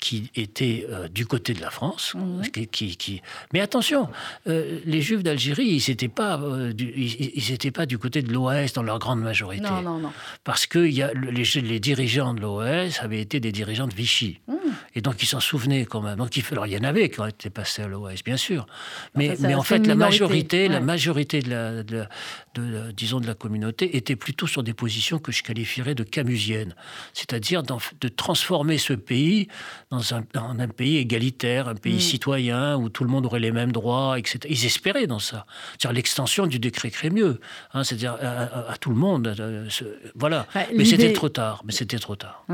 [0.00, 2.14] qui étaient euh, du côté de la France.
[2.52, 4.08] Qui, qui, Mais attention,
[4.48, 8.72] euh, les Juifs d'Algérie, ils n'étaient pas, euh, du, ils, pas du côté de l'OAS
[8.74, 9.62] dans leur grande majorité.
[9.62, 10.12] Non, non, non.
[10.42, 14.40] Parce que y a, les, les, dirigeants de l'OAS avaient été des dirigeants de Vichy.
[14.48, 14.54] Mmh.
[14.94, 16.16] Et donc, ils s'en souvenaient quand même.
[16.16, 18.66] Donc, il, alors, il y en avait qui ont été passés à l'OAS, bien sûr.
[19.14, 22.06] Mais, mais en fait, la majorité, la majorité de la, de,
[22.54, 26.74] de, disons, de la communauté était plutôt sur des positions que je qualifierais de camusiennes.
[27.12, 29.48] C'est-à-dire de transformer ce pays
[29.90, 32.00] dans un, un pays égalitaire, un pays mm.
[32.00, 34.40] citoyen où tout le monde aurait les mêmes droits, etc.
[34.48, 35.46] Ils espéraient dans ça.
[35.78, 37.40] C'est-à-dire l'extension du décret Crémieux,
[37.72, 39.34] hein, c'est-à-dire à, tout le monde.
[39.38, 39.68] Euh,
[40.14, 40.46] voilà.
[40.76, 41.62] mais c'était trop tard.
[41.64, 42.44] Mais c'était trop tard.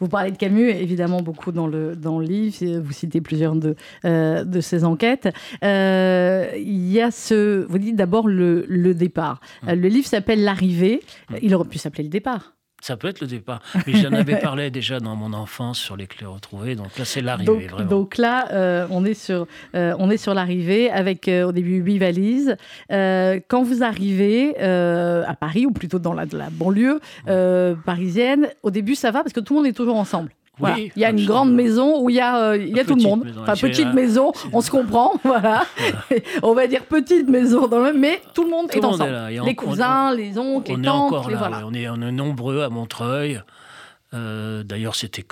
[0.00, 2.80] Vous parlez de Camus, évidemment, beaucoup dans le, dans le livre.
[2.80, 5.28] Vous citez plusieurs de, euh, de ses enquêtes.
[5.62, 7.66] Euh, il y a ce.
[7.68, 9.40] Vous dites d'abord le, le départ.
[9.62, 9.72] Mm.
[9.72, 11.00] Le livre s'appelle L'arrivée.
[11.30, 11.36] Mm.
[11.42, 12.54] Il aurait pu s'appeler Le départ.
[12.82, 13.60] Ça peut être le départ.
[13.86, 16.74] Mais j'en avais parlé déjà dans mon enfance sur les clés retrouvées.
[16.74, 17.88] Donc là, c'est l'arrivée, vraiment.
[17.88, 21.76] Donc là, euh, on est sur, euh, on est sur l'arrivée avec euh, au début
[21.76, 22.56] huit valises.
[22.90, 27.00] quand vous arrivez à Paris, ou plutôt dans la, la banlieue
[27.84, 30.30] parisienne, au début, ça va parce que tout le monde est toujours ensemble.
[30.60, 32.94] Il y a une grande maison où il y a, euh, il y a tout
[32.94, 33.24] le monde.
[33.40, 35.64] enfin, petite maison, on se comprend, voilà.
[36.42, 37.92] on va dire petite maison, dans le...
[37.92, 39.16] mais tout le monde est ensemble.
[39.44, 41.12] les cousins, les oncles, les tantes.
[41.12, 43.40] Encore là, on, est, on est nombreux à Montreuil.
[44.14, 45.24] Euh, d'ailleurs, c'était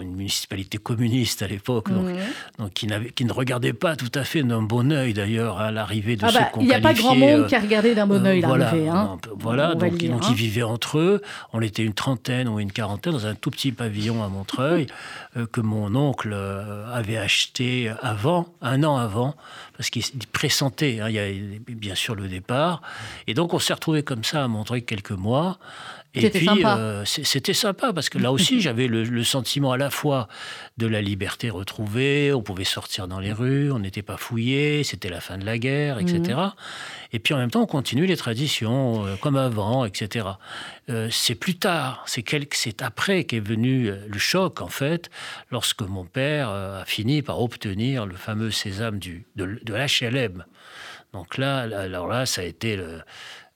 [0.00, 4.60] une municipalité communiste à l'époque, donc, qui, qui, ne regardait pas tout à fait d'un
[4.60, 7.54] bon oeil, d'ailleurs, à l'arrivée de ah bah, Il n'y a pas grand monde qui
[7.54, 8.88] a regardé d'un bon oeil voilà, l'arrivée.
[8.88, 9.18] Hein.
[9.38, 10.32] voilà, donc, ils hein.
[10.34, 11.22] vivaient entre eux.
[11.54, 14.86] On était une trentaine ou une quarantaine dans un tout petit pavillon à Montreuil
[15.36, 19.34] euh, que mon oncle euh, avait acheté avant, un an avant,
[19.78, 21.28] parce qu'il pressentait, hein, il y a
[21.68, 22.82] bien sûr le départ.
[23.26, 25.58] Et donc, on s'est retrouvés comme ça à Montreuil quelques mois.
[26.14, 30.28] Et puis, euh, c'était sympa parce que là aussi, j'avais le, sentiment à la fois
[30.76, 35.08] de la liberté retrouvée, on pouvait sortir dans les rues, on n'était pas fouillé, c'était
[35.08, 36.20] la fin de la guerre, etc.
[36.20, 36.52] Mhm.
[37.12, 40.26] Et puis en même temps, on continue les traditions euh, comme avant, etc.
[40.88, 45.10] Euh, c'est plus tard, c'est c'est après qu'est venu le choc, en fait,
[45.50, 50.44] lorsque mon père a fini par obtenir le fameux sésame du, de, de l'HLM.
[51.12, 53.00] Donc là, alors là, ça a été le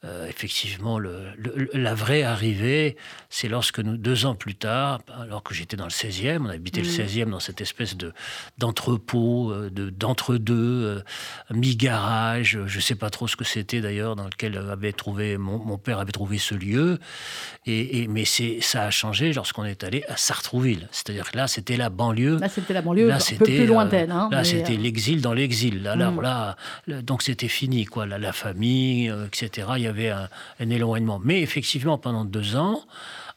[0.04, 1.32] euh, effectivement, le,
[1.72, 2.96] la vraie arrivée,
[3.30, 6.82] c'est lorsque nous, deux ans plus tard, alors que j'étais dans le 16e, on habitait
[6.82, 7.30] le 16e mm.
[7.30, 8.12] dans cette espèce de
[8.58, 11.00] d'entrepôt, euh, de, d'entre-deux, euh,
[11.50, 15.78] mi-garage, je ne sais pas trop ce que c'était d'ailleurs, dans lequel avait trouvé, mon,
[15.78, 16.98] père avait trouvé ce lieu.
[17.64, 20.88] Et, mais c'est, ça a changé lorsqu'on est allé à Sartrouville.
[20.92, 22.38] C'est-à-dire que là, c'était la banlieue.
[22.38, 24.10] Là, c'était la banlieue un peu plus lointaine.
[24.10, 25.88] Hein, là, c'était l'exil dans l'exil.
[25.88, 26.20] Alors mm.
[26.20, 26.56] là,
[26.88, 28.04] donc c'était fini, quoi.
[28.04, 29.68] La, la famille, etc.
[29.76, 30.28] Il y avait un,
[30.70, 31.20] éloignement.
[31.22, 32.82] Mais effectivement, pendant deux ans,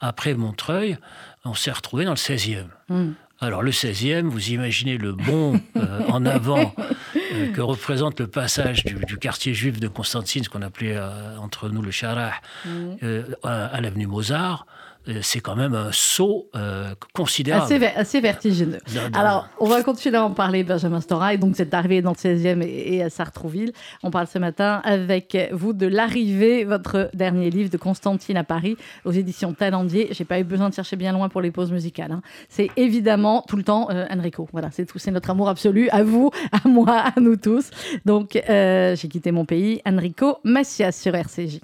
[0.01, 0.97] après Montreuil,
[1.45, 2.65] on s'est retrouvé dans le 16e.
[2.89, 3.11] Hmm.
[3.39, 6.73] Alors le 16e, vous imaginez le bon euh, en avant
[7.15, 11.69] euh, que représente le passage du, quartier juif de Constantine, ce qu'on appelait euh, entre
[11.69, 12.33] nous le Charah,
[12.65, 12.95] hmm.
[13.43, 14.65] à l'avenue Mozart.
[15.07, 17.73] Euh, c'est quand même un saut euh, considérable.
[17.95, 18.79] Assez, vertigineux.
[19.13, 22.15] Alors, on va continuer à en parler, Benjamin Stora, et donc cette arrivée dans le
[22.15, 23.71] 16e et, à Sartrouville.
[24.03, 28.77] On parle ce matin avec vous de l'arrivée, votre dernier livre de Constantine à Paris,
[29.05, 30.09] aux éditions Talendier.
[30.11, 32.11] J'ai pas eu besoin de chercher bien loin pour les pauses musicales.
[32.11, 32.21] Hein.
[32.49, 34.47] C'est évidemment tout le temps euh, Enrico.
[34.51, 37.69] Voilà, c'est tout, c'est notre amour absolu, à vous, à moi, à nous tous.
[38.05, 41.59] Donc, j'ai quitté mon pays, Enrico Macias sur RCJ.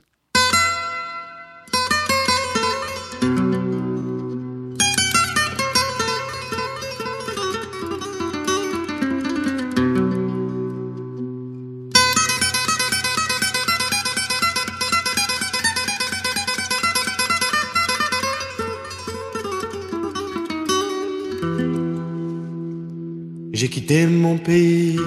[23.74, 25.00] Quitté mon pays,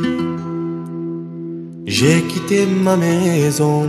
[1.86, 3.88] j'ai quitté ma maison,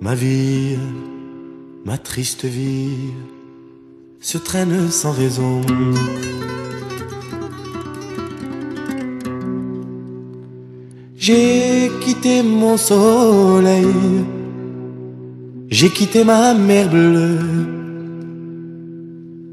[0.00, 0.78] ma vie,
[1.84, 3.10] ma triste vie
[4.20, 5.60] se traîne sans raison.
[11.16, 13.96] J'ai quitté mon soleil,
[15.68, 17.40] j'ai quitté ma mer bleue,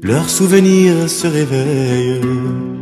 [0.00, 2.81] leurs souvenirs se réveillent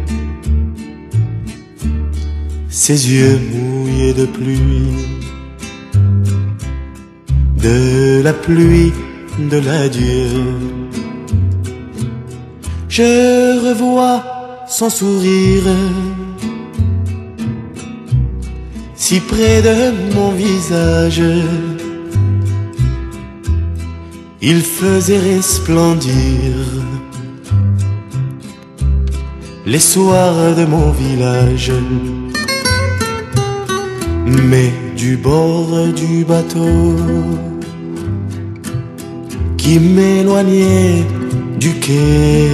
[2.71, 5.17] ses yeux mouillés de pluie,
[7.61, 8.93] de la pluie
[9.37, 10.29] de l'adieu.
[12.87, 14.23] Je revois
[14.67, 15.63] son sourire
[18.95, 21.21] si près de mon visage.
[24.41, 26.55] Il faisait resplendir
[29.65, 31.71] les soirs de mon village.
[34.49, 36.95] Mais du bord du bateau
[39.57, 41.05] qui m'éloignait
[41.59, 42.49] du quai,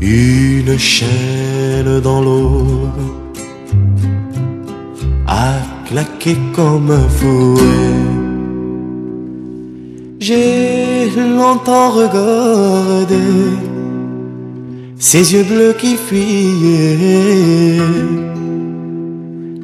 [0.00, 2.88] une chaîne dans l'eau
[5.26, 5.52] a
[5.86, 8.14] claqué comme un fouet.
[10.20, 13.24] J'ai longtemps regardé
[14.98, 17.78] ses yeux bleus qui fuyaient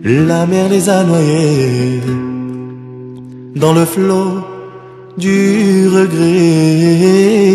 [0.04, 2.00] la mer les a noyés
[3.54, 4.44] dans le flot
[5.18, 7.50] du regret.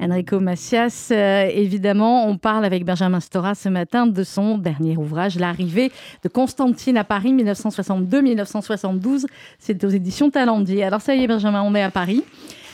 [0.00, 5.38] Enrico Macias, euh, évidemment, on parle avec Benjamin Stora ce matin de son dernier ouvrage,
[5.38, 5.90] L'arrivée
[6.22, 9.26] de Constantine à Paris, 1962-1972.
[9.58, 10.84] C'est aux éditions Talendier.
[10.84, 12.22] Alors ça y est, Benjamin, on est à Paris.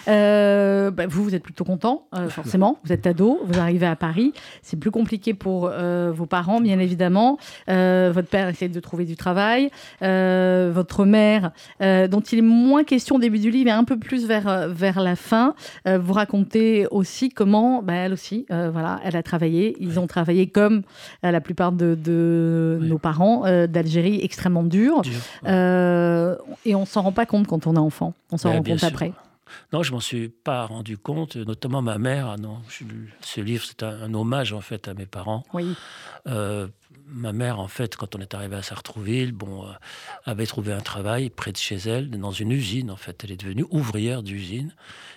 [0.09, 2.79] Euh, bah, vous, vous êtes plutôt content, euh, forcément.
[2.85, 4.33] Vous êtes ado, vous arrivez à Paris.
[4.63, 7.39] C'est plus compliqué pour euh, vos parents, bien évidemment.
[7.69, 9.71] votre père essaie de trouver du travail.
[10.01, 14.27] votre mère, dont il est moins question au début du livre, et un peu plus
[14.27, 15.55] vers, vers la fin,
[15.87, 19.77] vous racontez aussi comment, bah, elle aussi, voilà, elle a travaillé.
[19.81, 20.83] Ils ont travaillé comme
[21.23, 25.03] la plupart de, nos parents d'Algérie, extrêmement dur.
[25.47, 28.15] et on s'en rend pas compte quand on est enfant.
[28.31, 29.13] On s'en rend compte après.
[29.73, 32.29] Non, je m'en suis pas rendu compte, notamment ma mère.
[32.29, 32.61] Ah non,
[33.21, 35.45] ce livre, c'est un, hommage en fait à mes parents.
[35.53, 35.75] Oui.
[36.27, 36.69] Euh,
[37.07, 39.73] ma mère, en fait, quand on est arrivé à Sartrouville, bon, euh,
[40.25, 42.91] avait trouvé un travail près de chez elle, dans une usine.
[42.91, 44.75] En fait, elle est devenue ouvrière d'usine.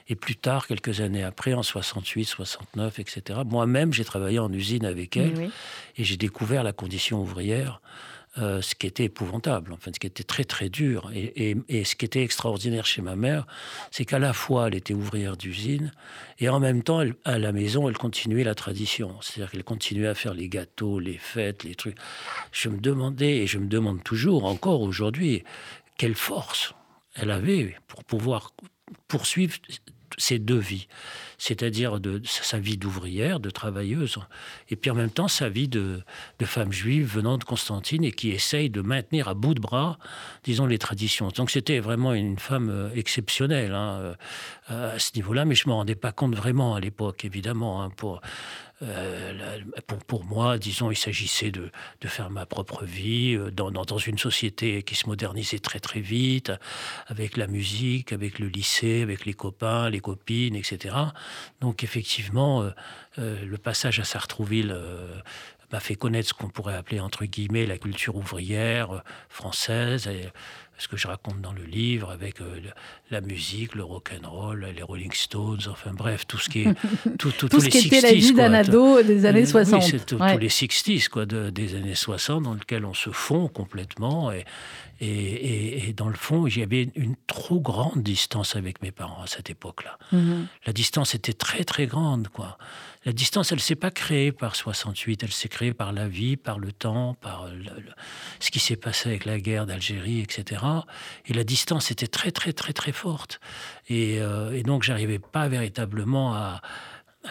[0.08, 3.40] Et plus tard, quelques années après, en 68, 69, etc.
[3.46, 5.50] Moi-même, j'ai travaillé en usine avec elle
[5.98, 7.82] et j'ai découvert la condition ouvrière.
[8.38, 11.10] Euh, ce qui était épouvantable, enfin, ce qui était très très dur.
[11.14, 13.48] Et, ce qui était extraordinaire chez ma mère,
[13.92, 15.94] c'est qu'à la fois elle était ouvrière d'usine
[16.40, 19.16] et en même temps, à la maison, elle continuait la tradition.
[19.22, 21.96] C'est-à-dire qu'elle continuait à faire les gâteaux, les fêtes, les trucs.
[22.52, 25.44] Je me demandais, et je me demande toujours encore aujourd'hui,
[25.98, 26.74] quelle force
[27.16, 28.52] elle avait pour pouvoir
[29.08, 29.56] poursuivre
[30.18, 30.88] ces deux vies,
[31.38, 34.18] c'est-à-dire de sa vie d'ouvrière, de travailleuse,
[34.70, 36.02] et puis en même temps sa vie de,
[36.44, 39.98] femme juive venant de Constantine et qui essaye de maintenir à bout de bras,
[40.44, 41.30] disons, les traditions.
[41.30, 44.16] Donc c'était vraiment une femme euh, exceptionnelle hein,
[44.72, 47.82] euh, à ce niveau-là, mais je ne me rendais pas compte vraiment à l'époque, évidemment,
[47.84, 48.22] hein, pour
[48.86, 51.72] euh, pour, pour, moi, disons, il s'agissait de,
[52.02, 56.02] de, faire ma propre vie euh, dans, dans, une société qui se modernisait très très
[56.02, 56.52] vite,
[57.08, 60.96] avec la musique, avec le lycée, avec les copains, les copines, etc.
[61.62, 62.64] Donc effectivement,
[63.18, 64.76] euh, le passage à Sartrouville
[65.76, 70.08] m'a fait connaître ce qu'on pourrait appeler entre guillemets la culture ouvrière française.
[70.08, 70.30] Et,
[70.78, 72.60] ce que je raconte dans le livre avec euh,
[73.10, 76.74] la musique, le rock and roll, les Rolling Stones, enfin bref, tout ce qui est
[77.18, 79.82] tout, tout, tout ce qui était la vie d'un ado des années 60.
[79.82, 84.34] Oui, c'est tous les 60s quoi, des années 60 dans lesquels on se fond complètement
[84.34, 84.44] et,
[85.00, 89.50] et, et, dans le fond, j'avais une trop grande distance avec mes parents à cette
[89.50, 89.98] époque-là.
[90.12, 90.48] Mhm.
[90.66, 92.58] La distance était très très grande quoi.
[93.06, 96.38] La distance, elle ne s'est pas créée par 68, elle s'est créée par la vie,
[96.38, 97.48] par le temps, par
[98.40, 100.64] ce qui s'est passé avec la guerre d'Algérie, etc.
[101.28, 103.40] Et la distance était très, très, très, très forte.
[103.90, 106.62] Et, euh, et donc, j'arrivais pas véritablement à,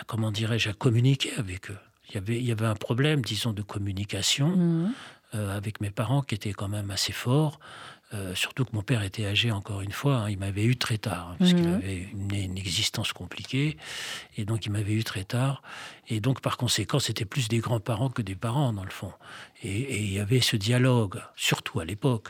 [0.07, 1.79] comment dirais-je, à communiquer avec eux.
[2.11, 4.93] Il y avait, il y avait un problème, disons, de communication mmh.
[5.35, 7.59] Euh, avec mes parents qui était quand même assez fort.
[8.13, 10.17] Euh, surtout que mon père était âgé, encore une fois.
[10.17, 10.31] Hein.
[10.31, 11.75] il m'avait eu très tard, hein, parce qu'il mmh.
[11.75, 13.77] avait une, une, existence compliquée.
[14.37, 15.63] Et donc, il m'avait eu très tard.
[16.09, 19.11] Et donc, par conséquent, c'était plus des grands-parents que des parents, dans le fond.
[19.67, 22.29] Et il y avait ce dialogue, surtout à l'époque,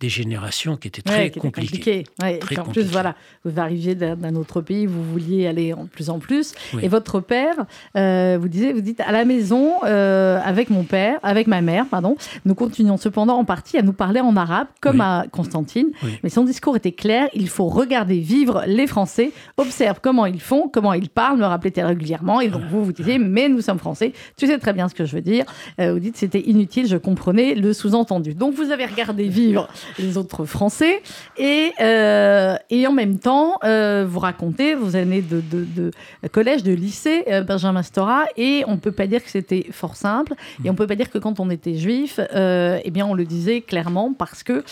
[0.00, 2.04] des générations qui étaient très compliquées.
[2.22, 6.54] en plus, voilà, vous arriviez d'un autre pays, vous vouliez aller en plus en plus.
[6.80, 7.54] Et votre père,
[7.96, 11.84] euh, vous disiez, vous dites, à la maison, euh, avec mon père, avec ma mère,
[11.86, 15.90] pardon, nous continuons cependant en partie à nous parler en arabe, comme à Constantine.
[16.22, 20.68] Mais son discours était clair, il faut regarder vivre les Français, observe comment ils font,
[20.68, 22.40] comment ils parlent, me rappelait régulièrement.
[22.40, 25.04] Et donc, vous, vous disiez, mais nous sommes Français, tu sais très bien ce que
[25.04, 25.44] je veux dire.
[25.80, 28.34] Euh, vous dites, c'était inutile je comprenais le sous-entendu.
[28.34, 29.68] Donc vous avez regardé vivre
[29.98, 31.02] les autres Français
[31.36, 35.90] et, euh, et en même temps, euh, vous racontez vos années de, de,
[36.32, 40.34] collège, de lycée, Benjamin Stora, et on ne peut pas dire que c'était fort simple,
[40.64, 43.24] et on ne peut pas dire que quand on était juif, eh bien on le
[43.24, 44.64] disait clairement parce que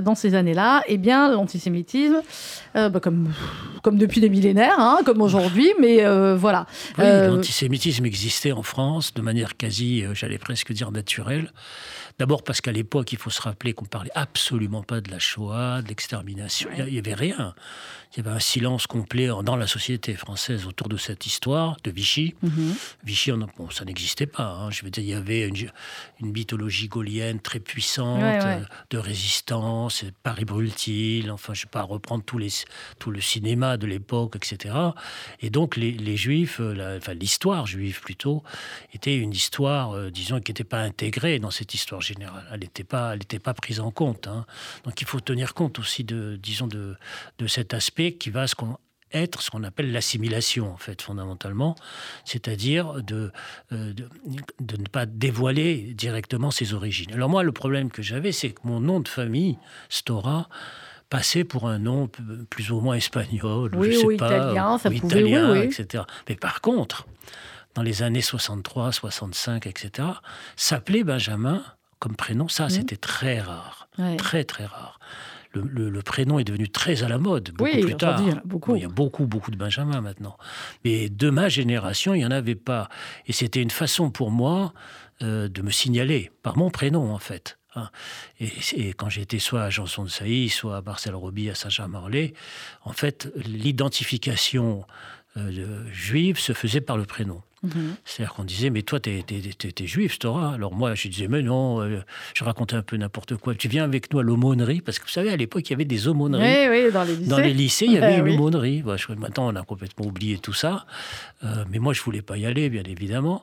[0.00, 2.20] dans ces années-là, eh bien l'antisémitisme,
[2.74, 3.32] bah, comme,
[3.82, 6.66] comme depuis des millénaires, hein, comme aujourd'hui, mais voilà.
[6.98, 11.52] l'antisémitisme existait en France de manière quasi, j'allais presque dire naturelle
[12.18, 15.82] D'abord parce qu'à l'époque, il faut se rappeler qu'on parlait absolument pas de la Shoah,
[15.82, 16.68] de l'extermination.
[16.76, 17.54] Il n'y avait rien
[18.12, 21.90] il y avait un silence complet dans la société française autour de cette histoire de
[21.90, 22.34] Vichy.
[22.42, 22.74] Mhm.
[23.04, 24.44] Vichy, bon, ça n'existait pas.
[24.44, 24.70] Hein.
[24.70, 25.70] Je veux dire, il y avait une,
[26.20, 30.04] mythologie gaulienne très puissante euh, de résistance.
[30.22, 32.48] Paris brûle-t-il Enfin, je ne vais pas reprendre tous les,
[32.98, 34.74] tout le cinéma de l'époque, etc.
[35.40, 38.42] Et donc, les, Juifs, euh, enfin l'histoire juive plutôt,
[38.94, 42.44] était une histoire, euh, disons, qui n'était pas intégrée dans cette histoire générale.
[42.52, 44.26] Elle n'était pas, elle pas prise en compte.
[44.26, 44.46] Hein.
[44.84, 46.96] Donc, il faut tenir compte aussi de, disons, de,
[47.38, 48.46] de cet aspect qui va
[49.12, 51.76] être ce qu'on appelle l'assimilation, en fait, fondamentalement,
[52.24, 53.32] c'est-à-dire de,
[53.72, 54.08] euh, de,
[54.60, 57.12] de, ne pas dévoiler directement ses origines.
[57.12, 60.48] Alors moi, le problème que j'avais, c'est que mon nom de famille, Stora,
[61.10, 62.10] passait pour un nom
[62.50, 65.58] plus ou moins espagnol, oui, je sais ou pas, italien, ça ou pouvait, italien, oui,
[65.60, 65.64] oui.
[65.64, 66.04] etc.
[66.28, 67.06] Mais par contre,
[67.74, 70.08] dans les années 63, 65, etc.,
[70.56, 71.62] s'appeler Benjamin
[71.98, 72.70] comme prénom, ça, Mhm.
[72.70, 73.88] c'était très rare.
[73.98, 74.16] Ouais.
[74.16, 74.98] Très, très rare.
[75.52, 78.20] Le, le- le prénom est devenu très à la mode, beaucoup Oui, plus tard.
[78.22, 78.76] il y a beaucoup.
[78.76, 80.36] Il y a beaucoup, beaucoup de Benjamin maintenant.
[80.84, 82.88] Mais de ma génération, il n'y en avait pas.
[83.26, 84.72] Et c'était une façon pour moi
[85.22, 87.58] euh, de me signaler par mon prénom, en fait.
[87.74, 87.90] hein.
[88.38, 92.34] Et, et quand j'étais soit à Janson de Sailly, soit à Marcel Roby, à Saint-Germain-en-Laye,
[92.84, 93.28] en fait,
[93.88, 94.84] l'identification
[95.36, 97.42] euh, juive se faisait par le prénom.
[97.62, 97.96] Mhm.
[98.04, 100.54] C'est-à-dire qu'on disait, mais toi, t'es, t'es, t'es- t'es juif, Stora.
[100.54, 102.00] Alors moi, je disais, mais non, euh,
[102.34, 103.54] je racontais un peu n'importe quoi.
[103.54, 105.84] Tu viens avec nous à l'aumônerie, parce que vous savez, à l'époque, il y avait
[105.84, 106.68] des aumôneries.
[106.68, 107.30] Oui, oui, dans les lycées.
[107.30, 108.34] Dans les lycées, il y avait une oui.
[108.34, 108.82] aumônerie.
[108.82, 110.86] Bah, je- maintenant, on a complètement oublié tout ça.
[111.44, 113.42] Euh, mais moi, je voulais pas y aller, bien évidemment.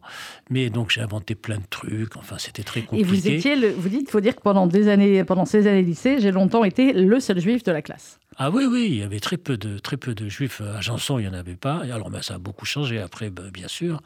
[0.50, 2.16] Mais donc, j'ai inventé plein de trucs.
[2.18, 3.04] Enfin, c'était très Et compliqué.
[3.10, 5.82] vous étiez, le- vous dites, il faut dire que pendant des années, pendant ces années
[5.82, 8.20] lycée, j'ai longtemps été le seul juif de la classe.
[8.38, 10.60] Ah oui, oui, il y avait très peu de, très peu de juifs.
[10.62, 11.84] À Janson, il n'y en avait pas.
[11.88, 14.02] Et alors, ben, ça a beaucoup changé après, ben, bien sûr.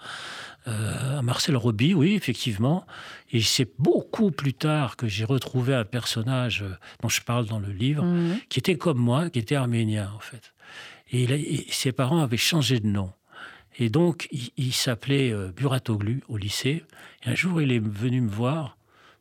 [0.67, 2.85] Euh, à Marcel Roby, oui, effectivement.
[3.31, 7.59] Et c'est beaucoup plus tard que j'ai retrouvé un personnage euh, dont je parle dans
[7.59, 8.39] le livre, Mhm.
[8.49, 10.53] qui était comme moi, qui était arménien, en fait.
[11.11, 13.11] Et, il a- et ses parents avaient changé de nom.
[13.79, 16.83] Et donc, il, il s'appelait euh, Buratoglu au lycée.
[17.25, 18.77] Et un jour, il est venu me voir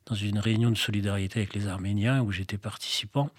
[0.06, 3.30] dans une réunion de solidarité avec les Arméniens où j'étais participant.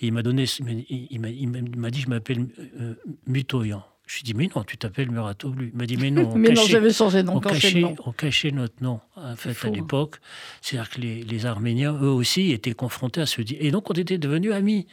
[0.00, 0.44] Et il m'a donné,
[0.88, 2.46] il, m'a- il dit, je m'appelle
[2.80, 2.94] euh,
[3.26, 3.84] Mutoyan.
[4.14, 5.70] Je lui ai dit, mais non, tu t'appelles Muratoglu.
[5.72, 7.80] Il m'a dit, mais non, on Mais non, cachait- j'avais changé de nom on cachait,
[7.80, 7.94] nom.
[8.04, 9.72] on cachait notre nom, en fait, fou, à hein.
[9.74, 10.16] l'époque.
[10.60, 13.40] C'est-à-dire que les, les Arméniens, eux aussi, étaient confrontés à ce...
[13.58, 14.86] Et donc, on était devenus amis.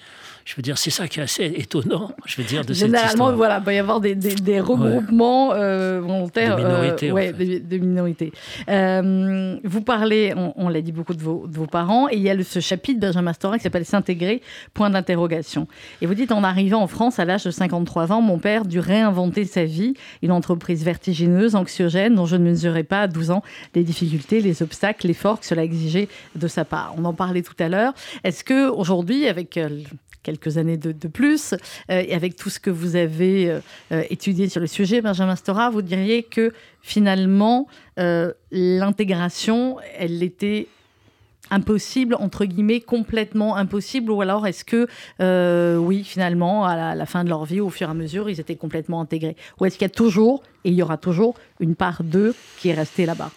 [0.45, 3.09] Je veux dire, c'est ça qui est assez étonnant, je veux dire, de cette Généralement,
[3.09, 3.35] histoire.
[3.35, 7.17] voilà, il peut y avoir des, des- des regroupements euh, volontaires De minorités, euh, en
[7.17, 7.77] fait.
[7.79, 8.31] minorités.
[8.69, 12.21] Euh, vous parlez, on, on l'a dit beaucoup de vos, de vos parents, et il
[12.21, 14.41] y a le- ce chapitre, Benjamin Stora, qui s'appelle S'intégrer,
[14.73, 15.67] point d'interrogation.
[16.01, 18.79] Et vous dites, en arrivant en France à l'âge de 53 ans, mon père dut
[18.79, 19.08] réinventer
[19.45, 23.43] sa vie, une entreprise vertigineuse, anxiogène, dont je ne mesurais pas à 12 ans
[23.75, 26.93] les difficultés, les obstacles, l'effort que cela exigeait de sa part.
[26.97, 27.93] On en parlait tout à l'heure.
[28.23, 29.69] Est-ce que aujourd'hui, avec euh,
[30.23, 33.59] quelques années de, plus, euh, et avec tout ce que vous avez
[33.91, 37.67] euh, étudié sur le sujet, Benjamin Stora, vous diriez que finalement,
[38.51, 40.67] l'intégration, elle était
[41.51, 44.87] impossible, entre guillemets, complètement impossible Ou alors est-ce que,
[45.21, 48.29] euh, oui, finalement, à la, la fin de leur vie, au fur et à mesure,
[48.29, 49.35] ils étaient complètement intégrés?
[49.59, 52.69] Ou est-ce qu'il y a toujours, et il y aura toujours, une part d'eux qui
[52.69, 53.31] est restée là-bas?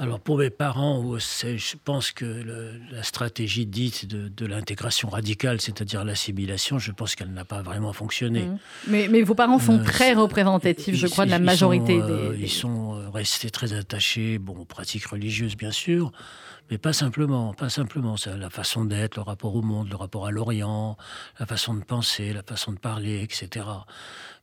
[0.00, 5.60] Alors pour mes parents, je pense que le- la stratégie dite de, de l'intégration radicale,
[5.60, 8.42] c'est-à-dire l'assimilation, je pense qu'elle n'a pas vraiment fonctionné.
[8.42, 8.58] Mhm.
[8.86, 12.30] mais, mais vos parents sont Euh, très représentatifs, je crois, de la majorité sont, euh,
[12.36, 16.12] des, Ils sont restés très attachés, bon, aux pratiques religieuses bien sûr,
[16.70, 18.16] mais pas simplement, pas simplement.
[18.16, 20.96] C'est la façon d'être, le rapport au monde, le rapport à l'Orient,
[21.38, 23.66] la façon de penser, la façon de parler, etc.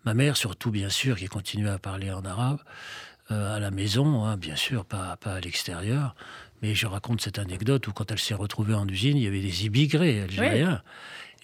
[0.06, 2.60] Ma mère, surtout bien sûr, qui continuait à parler en arabe
[3.32, 6.16] euh, à la maison, hein, bien sûr, pas, pas à l'extérieur.
[6.62, 9.42] Mais je raconte cette anecdote où quand elle s'est retrouvée en usine, il y avait
[9.42, 10.82] des immigrés algériens.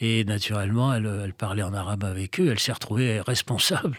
[0.03, 2.49] Et naturellement, elle, elle parlait en arabe avec eux.
[2.51, 3.97] Elle s'est retrouvée responsable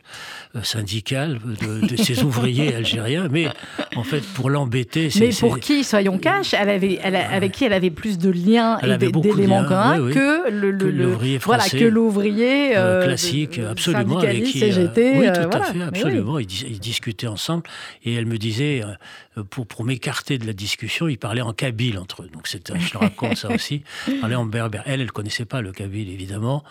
[0.57, 3.29] euh, syndicale de, de ces ouvriers algériens.
[3.31, 3.47] Mais
[3.95, 5.21] en fait, pour l'embêter, c'est.
[5.21, 8.31] Mais pour qui, soyons cash, elle avait, elle a- avec qui elle avait plus de
[8.31, 10.13] liens Elle et d'éléments communs oui, oui.
[10.15, 14.59] que l'ouvrier voilà français, que l'ouvrier euh, euh, classique, absolument, avec qui.
[14.63, 15.65] euh, CGT, oui, euh, tout à voilà.
[15.67, 16.39] fait, absolument.
[16.41, 17.63] Ils, dis- ils discutaient ensemble
[18.05, 21.99] et elle me disait, euh, pour, pour m'écarter de la discussion, ils parlaient en kabyle
[21.99, 22.29] entre eux.
[22.33, 22.59] Donc, je
[22.93, 23.83] le raconte ça aussi.
[24.09, 24.83] Ils parlaient en berbère.
[24.87, 26.65] Elle, elle connaissait pas le kabyle, évidemment.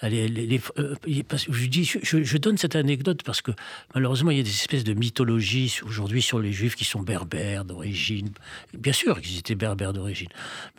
[0.00, 3.50] Elle, elle- elle- euh, je, dis, je, donne cette anecdote parce que
[3.94, 7.64] malheureusement, il y a des espèces de mythologies aujourd'hui sur les juifs qui sont berbères
[7.64, 8.30] d'origine.
[8.76, 10.28] Bien sûr qu'ils étaient berbères d'origine.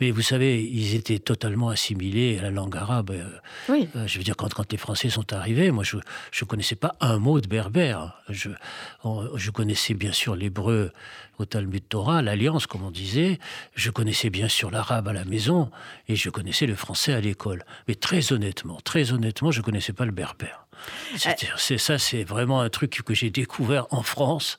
[0.00, 3.10] Mais vous savez, ils étaient totalement assimilés à la langue arabe.
[3.10, 3.28] euh,
[3.68, 3.88] Oui.
[3.96, 6.96] euh, je veux dire, quand, quand les Français sont arrivés, moi, je ne connaissais pas
[7.00, 8.14] un mot de berbère.
[8.30, 10.92] Je connaissais bien sûr l'hébreu
[11.40, 13.38] au Talmud Torah, l'Alliance, comme on disait.
[13.74, 15.70] Je connaissais bien sûr l'arabe à la maison
[16.08, 17.64] et je connaissais le français à l'école.
[17.88, 20.66] Mais très honnêtement, très honnêtement, je ne connaissais pas le berbère.
[21.16, 24.58] C'est-à-dire, c'est ça, c'est vraiment un truc que j'ai découvert en France.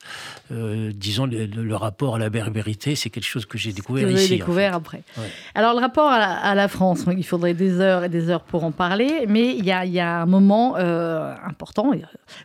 [0.52, 4.14] Euh, disons, le, rapport à la berbérité, c'est quelque chose que j'ai que découvert avez
[4.16, 4.34] ici.
[4.34, 5.04] en découvert après.
[5.18, 5.30] Ouais.
[5.56, 8.44] Alors, le rapport à la, à la France, il faudrait des heures et des heures
[8.44, 11.92] pour en parler, mais il y a, il y a un moment euh, important,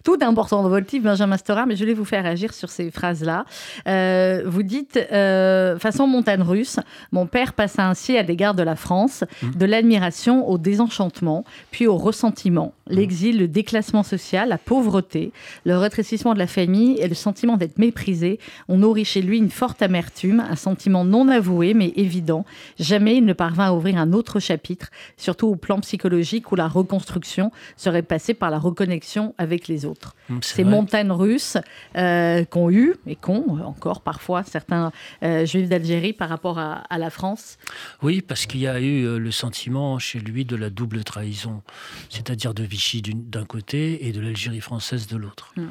[0.04, 2.70] tout est important dans votre livre, Benjamin Stora, mais je vais vous faire agir sur
[2.70, 3.44] ces phrases-là.
[3.86, 6.78] Euh, vous dites, euh, façon montagne russe,
[7.12, 9.50] mon père passa ainsi à l'égard de la France, Mmh.
[9.56, 15.32] de l'admiration au désenchantement, puis au ressentiment, l'exil, le déclic déclassement social, la pauvreté,
[15.64, 18.38] le rétrécissement de la famille et le sentiment d'être méprisé
[18.68, 22.44] ont nourri chez lui une forte amertume, un sentiment non avoué mais évident.
[22.78, 26.68] Jamais il ne parvint à ouvrir un autre chapitre, surtout au plan psychologique où la
[26.68, 30.14] reconstruction serait passée par la reconnexion avec les autres.
[30.42, 30.70] C'est Ces vrai.
[30.70, 31.58] montagnes russes
[31.96, 34.92] euh, qu'ont eu et qu'ont encore parfois certains
[35.24, 37.58] euh, juifs d'Algérie par rapport à, à la France.
[38.00, 41.62] Oui, parce qu'il y a eu euh, le sentiment chez lui de la double trahison,
[42.10, 45.52] c'est-à-dire de Vichy d'un côté et de l'Algérie française de l'autre.
[45.56, 45.64] Mm.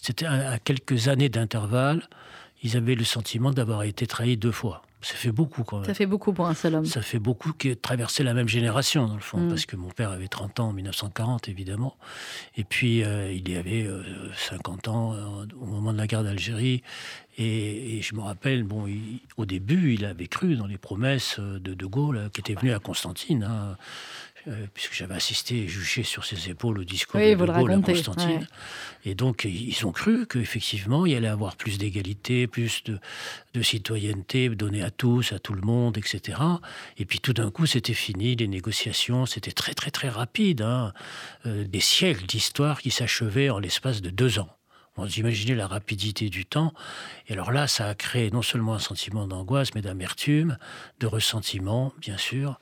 [0.00, 2.08] C'était à, à quelques années d'intervalle,
[2.62, 4.82] ils avaient le sentiment d'avoir été trahis deux fois.
[5.02, 5.84] Ça fait beaucoup quand même.
[5.86, 6.84] Ça fait beaucoup pour un seul homme.
[6.86, 9.48] Ça fait beaucoup qui ont traversé la même génération, dans le fond, Mm.
[9.50, 11.96] parce que mon père avait 30 ans en 1940, évidemment.
[12.56, 14.02] Et puis, euh, il y avait euh,
[14.34, 16.82] 50 ans euh, au moment de la guerre d'Algérie.
[17.38, 21.36] Et, et je me rappelle, bon, il- au début, il avait cru dans les promesses
[21.38, 23.76] euh, de De Gaulle, euh, qui était venu à Constantine, hein,
[24.48, 27.52] euh, puisque j'avais assisté et jugé sur ses épaules au discours Oui, de De le
[27.52, 28.28] Gaulle à Constantine.
[28.30, 28.46] ouais.
[29.04, 32.98] Et donc, ils ont cru qu'effectivement, il y allait avoir plus d'égalité, plus de,
[33.54, 36.38] de citoyenneté donnée à tous, à tout le monde, etc.
[36.98, 40.62] Et puis tout d'un coup, c'était fini, les négociations, c'était très, très, très rapide.
[40.62, 40.92] hein.
[41.46, 44.48] Euh, des siècles d'histoire qui s'achevaient en l'espace de deux ans.
[44.98, 46.72] Vous imaginez la rapidité du temps.
[47.28, 50.56] Et alors là, ça a créé non seulement un sentiment d'angoisse, mais d'amertume,
[51.00, 52.58] de ressentiment, bien sûr,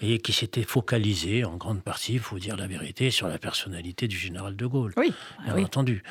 [0.00, 4.08] et qui s'était focalisé en grande partie, il faut dire la vérité, sur la personnalité
[4.08, 5.12] du général de Gaulle Oui,
[5.44, 5.64] bien oui.
[5.64, 6.02] entendu.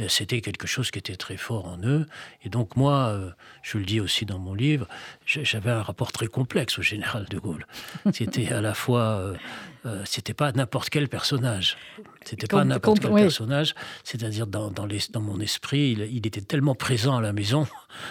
[0.00, 2.06] Euh, C'était quelque chose qui était très fort en eux.
[2.42, 3.30] Et donc moi, euh,
[3.62, 4.88] je le dis aussi dans mon livre,
[5.26, 7.66] j'avais un rapport très complexe au général de Gaulle.
[8.12, 9.34] C'était à la fois,
[9.86, 11.76] euh, c'était pas n'importe quel personnage.
[12.24, 13.20] C'était pas n'importe quel oui.
[13.22, 13.74] personnage.
[14.02, 17.66] C'est-à-dire dans, dans, les- dans mon esprit, il, il était tellement présent à la maison,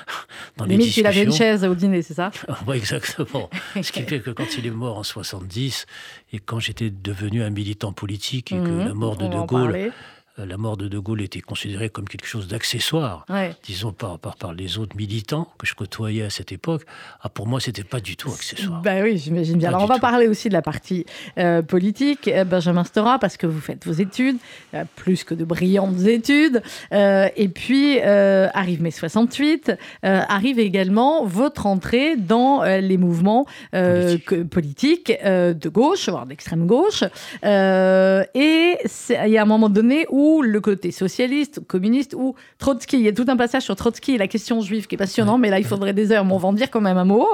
[0.57, 2.31] dans les Limite, il avait une chaise au dîner, c'est ça
[2.67, 3.49] Oui, exactement.
[3.81, 5.85] Ce qui fait que quand il est mort en 70,
[6.31, 9.91] et quand j'étais devenu un militant politique, et que Mhm, la mort de De Gaulle
[10.37, 13.53] la mort de De Gaulle était considérée comme quelque chose d'accessoire, Ouais.
[13.63, 16.81] disons par, par, par les autres militants que je côtoyais à cette époque.
[17.21, 18.81] Ah, pour moi, c'était pas du tout accessoire.
[18.81, 19.69] Ben oui, j'imagine bien.
[19.69, 20.01] Pas Alors, on va tout.
[20.01, 21.05] parler aussi de la partie
[21.37, 24.37] euh, politique, euh, Benjamin Stora, parce que vous faites vos études,
[24.73, 26.63] euh, plus que de brillantes études.
[26.93, 29.71] Euh, et puis, euh, arrive mai 68,
[30.05, 34.25] euh, arrive également votre entrée dans euh, les mouvements euh, Politique.
[34.25, 37.03] que- politiques euh, de gauche, voire d'extrême gauche.
[37.43, 38.77] Euh, et
[39.25, 43.07] il y a un moment donné où le côté socialiste, communiste, ou Trotsky, il y
[43.07, 45.59] a tout un passage sur Trotsky et la question juive qui est passionnant, mais là,
[45.59, 47.27] il faudrait des heures, mais on va en dire quand même un mot,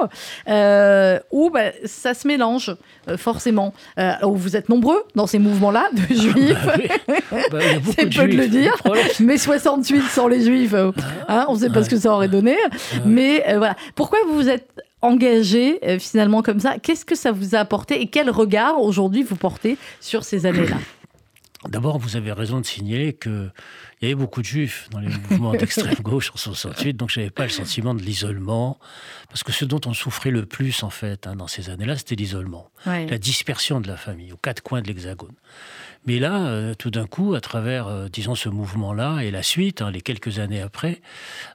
[0.48, 2.74] euh, où bah, ça se mélange,
[3.08, 3.72] euh, forcément.
[3.98, 6.56] Euh, où vous êtes nombreux dans ces mouvements-là de juifs.
[6.66, 6.88] Bah oui.
[7.50, 7.58] Bah,
[7.96, 8.50] C'est peu de le juifs.
[8.50, 8.74] dire.
[9.20, 10.90] Mais 68 sans les juifs, euh,
[11.28, 12.56] hein, on ne sait pas ce que ça aurait donné.
[13.04, 13.76] Mais euh, voilà.
[13.94, 14.68] Pourquoi vous vous êtes
[15.02, 16.74] engagé euh, finalement comme ça?
[16.82, 20.76] Qu'est-ce que ça vous a apporté et quel regard aujourd'hui vous portez sur ces années-là?
[21.68, 23.52] D'abord, vous avez raison de signaler qu'il
[24.00, 27.30] y avait beaucoup de juifs dans les mouvements d'extrême gauche en 68, donc je n'avais
[27.30, 28.78] pas le sentiment de l'isolement.
[29.28, 32.14] Parce que ce dont on souffrait le plus, en fait, hein, dans ces années-là, c'était
[32.14, 32.70] l'isolement.
[32.86, 33.06] Ouais.
[33.06, 35.34] la dispersion de la famille aux quatre coins de l'Hexagone.
[36.06, 39.82] Mais là, euh, tout d'un coup, à travers, euh, disons, ce mouvement-là et la suite,
[39.82, 41.02] hein, les quelques années après,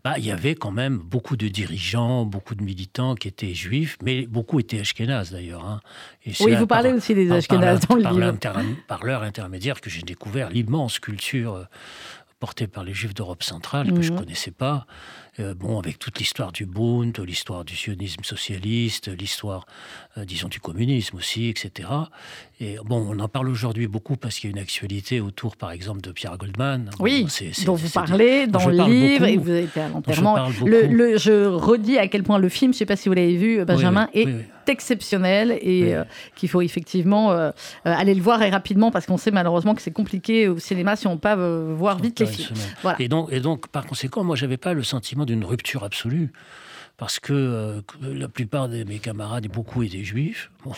[0.04, 3.98] bah, il y avait quand même beaucoup de dirigeants, beaucoup de militants qui étaient juifs,
[4.04, 5.66] mais beaucoup étaient ashkénazes d'ailleurs.
[5.66, 5.82] hein.
[6.26, 8.38] Et Oui, là, vous parlez par- aussi des Ashkénazes dans le par livre.
[8.88, 11.64] par leur intermédiaire que j'ai découvert l'immense culture euh,
[12.40, 14.20] portée par les Juifs d'Europe centrale, que je ne Mhm.
[14.26, 14.86] connaissais pas.
[15.42, 19.66] Euh, bon, avec toute l'histoire du Bund, l'histoire du sionisme socialiste, l'histoire,
[20.18, 21.90] euh, disons, du communisme aussi, etc.
[22.62, 25.72] Et bon, on en parle aujourd'hui beaucoup parce qu'il y a une actualité autour, par
[25.72, 26.90] exemple, de Pierre Goldman.
[27.02, 29.30] Oui, Bon, c'est- dont vous parlez dans le parle livre beaucoup.
[29.34, 30.48] et vous avez été à je l'enterrement.
[30.66, 33.16] Le, le- je redis à quel point le film, je ne sais pas si vous
[33.16, 34.42] l'avez vu, Oui, Benjamin, oui, est oui.
[34.70, 36.04] Exceptionnel et euh,
[36.36, 37.52] qu'il faut effectivement euh, euh,
[37.84, 41.08] aller le voir et rapidement parce qu'on sait malheureusement que c'est compliqué au cinéma si
[41.08, 42.58] on ne peut pas voir vite les films.
[42.82, 43.02] Voilà.
[43.02, 46.32] Et donc, et donc, par conséquent, moi, j'avais pas le sentiment d'une rupture absolue.
[46.98, 50.50] Parce que euh, la plupart de mes camarades, beaucoup étaient juifs.
[50.64, 50.72] Bon,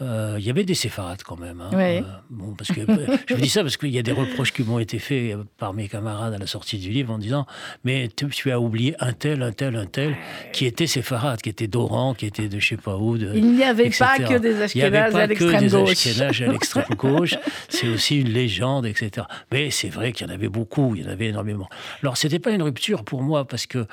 [0.00, 1.60] euh, il y avait des séfarades quand même.
[1.60, 1.70] hein.
[1.74, 2.02] Ouais.
[2.04, 2.82] Euh, bon, parce que,
[3.26, 5.44] je vous dis ça parce qu'il y a des reproches qui m'ont été faits euh,
[5.56, 7.46] par mes camarades à la sortie du livre en disant
[7.82, 10.16] Mais tu, tu as oublié un tel, un tel, un tel,
[10.52, 13.16] qui était séfarade, qui était d'Oran, qui était de je sais pas où.
[13.18, 14.04] De, Il n'y avait etc.
[14.04, 15.90] pas que des Il n'y avait Ashkénazes pas à que l'extrême des gauche.
[15.90, 17.34] Ashkénazes à l'extrême gauche.
[17.70, 19.26] C'est aussi une légende, etc.
[19.50, 21.68] Mais c'est vrai qu'il y en avait beaucoup, il y en avait énormément.
[22.02, 23.86] Alors, c'était pas une rupture pour moi parce que,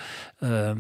[0.44, 0.76] euh,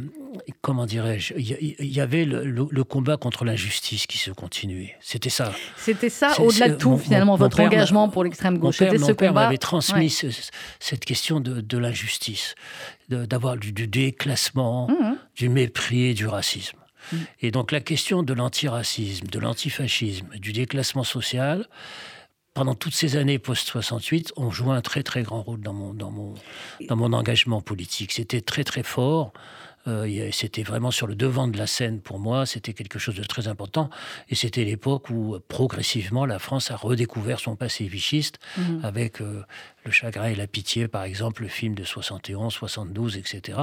[0.65, 4.95] comment dirais-je, il y, avait le, le- le combat contre l'injustice qui se continuait.
[4.99, 5.53] C'était ça.
[5.77, 8.79] C'était ça, au-delà de tout, mon- finalement, mon votre père engagement pour l'extrême Mon gauche.
[8.79, 10.09] père, mon ce père m'avait transmis Ouais.
[10.09, 10.49] ce-
[10.79, 12.55] cette question de, de l'injustice,
[13.09, 15.17] d'avoir du, du déclassement, Mhm.
[15.35, 16.79] du mépris et du racisme.
[17.41, 21.67] Et donc la question de l'antiracisme, de l'antifascisme, du déclassement social,
[22.55, 26.09] pendant toutes ces années post-68, ont joué un très très grand rôle dans mon, dans
[26.09, 26.33] mon,
[26.89, 28.13] dans mon engagement politique.
[28.13, 29.31] C'était très très fort.
[29.87, 33.23] Euh, c'était vraiment sur le devant de la scène pour moi, c'était quelque chose de
[33.23, 33.89] très important.
[34.29, 38.81] Et c'était l'époque où progressivement la France a redécouvert son passé vichiste mhm.
[38.83, 39.43] avec euh,
[39.85, 43.59] Le chagrin et la pitié, par exemple, le film de 71, 72, etc.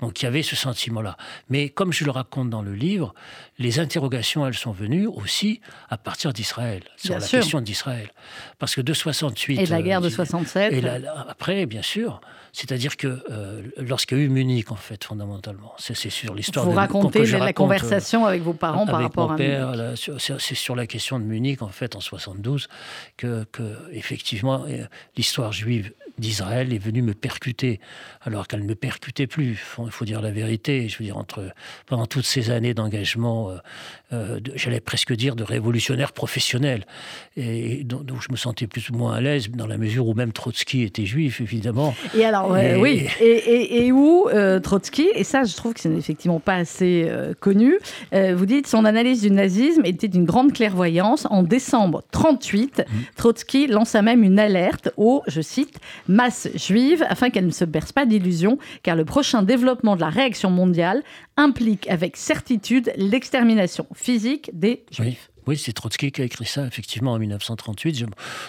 [0.00, 1.16] Donc il y avait ce sentiment-là.
[1.48, 3.14] Mais comme je le raconte dans le livre,
[3.58, 8.10] les interrogations, elles sont venues aussi à partir d'Israël, sur la question d'Israël.
[8.58, 9.60] Parce que de 68...
[9.60, 10.72] Et la guerre de 67.
[10.72, 10.84] Et
[11.28, 12.20] après, bien sûr.
[12.52, 16.70] C'est-à-dire que euh, lorsqu'il y a eu Munich, en fait, fondamentalement, c'est sur l'histoire de...
[16.70, 20.74] Vous racontez la euh, conversation avec vos parents par rapport mon à père, C'est sur
[20.74, 22.68] la question de Munich, en fait, en 72,
[23.16, 24.84] que, que effectivement, euh,
[25.16, 27.80] l'histoire juive d'Israël est venue me percuter,
[28.22, 29.60] alors qu'elle ne me percutait plus.
[29.84, 30.88] Il faut, dire la vérité.
[30.88, 31.52] Je veux dire, entre,
[31.86, 33.50] pendant toutes ces années d'engagement,
[34.54, 36.84] j'allais presque dire de révolutionnaire professionnel,
[37.36, 40.32] et donc, je me sentais plus ou moins à l'aise, dans la mesure où même
[40.32, 41.94] Trotsky était juif, évidemment.
[42.16, 43.06] Et alors, oui.
[43.20, 47.78] Et, où euh, Trotsky, et ça, je trouve que c'est effectivement pas assez euh, connu,
[48.12, 51.26] euh, vous dites son analyse du nazisme était d'une grande clairvoyance.
[51.30, 52.82] En décembre 38, mmh.
[53.16, 55.78] Trotsky lança même une alerte aux, je cite,
[56.10, 60.10] masses juives afin qu'elles ne se bercent pas d'illusions, car le prochain développement de la
[60.10, 61.02] réaction mondiale
[61.36, 65.29] implique avec certitude l'extermination physique des juifs.
[65.29, 68.06] Oui, c'est Trotsky qui a écrit ça, effectivement, en 1938.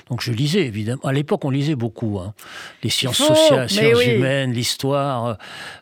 [0.09, 1.01] donc je lisais, évidemment.
[1.03, 2.19] À l'époque, on lisait beaucoup.
[2.19, 2.33] Hein.
[2.83, 5.25] Les sciences sociales, sciences humaines, l'histoire.
[5.25, 5.33] Euh,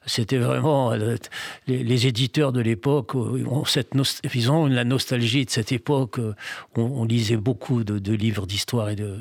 [0.06, 0.92] c'était vraiment...
[0.94, 1.18] Euh,
[1.68, 3.94] les, éditeurs de l'époque euh, ont, cette
[4.34, 6.20] ils ont la nostalgie de cette époque.
[6.78, 9.20] Où on, lisait beaucoup de, livres d'histoire et de,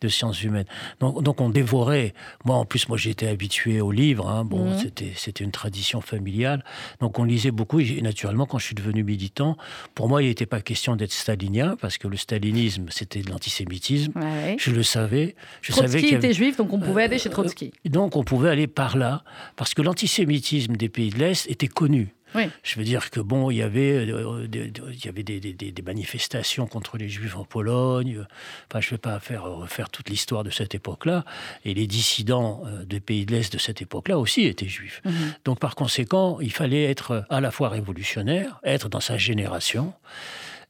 [0.00, 0.66] de, sciences humaines.
[1.00, 2.14] Donc, donc, on dévorait.
[2.44, 4.28] Moi, en plus, moi, j'étais habitué aux livres.
[4.28, 4.44] Hein.
[4.44, 4.90] Bon, mmh.
[5.16, 6.64] c'était une tradition familiale.
[7.00, 7.80] Donc, on lisait beaucoup.
[7.80, 9.56] Et naturellement, quand je suis devenu militant,
[9.94, 14.12] pour moi, il n'était pas question d'être stalinien, parce que le stalinisme, c'était de l'antisémitisme.
[14.58, 15.34] Je le savais.
[15.62, 17.72] Je Trotsky savais était juif, donc on pouvait aller chez Trotsky.
[17.86, 19.24] Euh, donc on pouvait aller par là,
[19.56, 22.14] parce que l'antisémitisme des pays de l'Est était connu.
[22.62, 25.82] Je veux dire que bon, il y avait, euh, des, il y avait des, des,
[25.82, 28.24] manifestations contre les Juifs en Pologne.
[28.68, 31.24] Enfin, je ne vais pas faire refaire toute l'histoire de cette époque-là.
[31.64, 35.00] Et les dissidents euh, des pays de l'Est de cette époque-là aussi étaient juifs.
[35.04, 35.12] Mhm.
[35.44, 39.94] Donc, par conséquent, il fallait être à la fois révolutionnaire, être dans sa génération,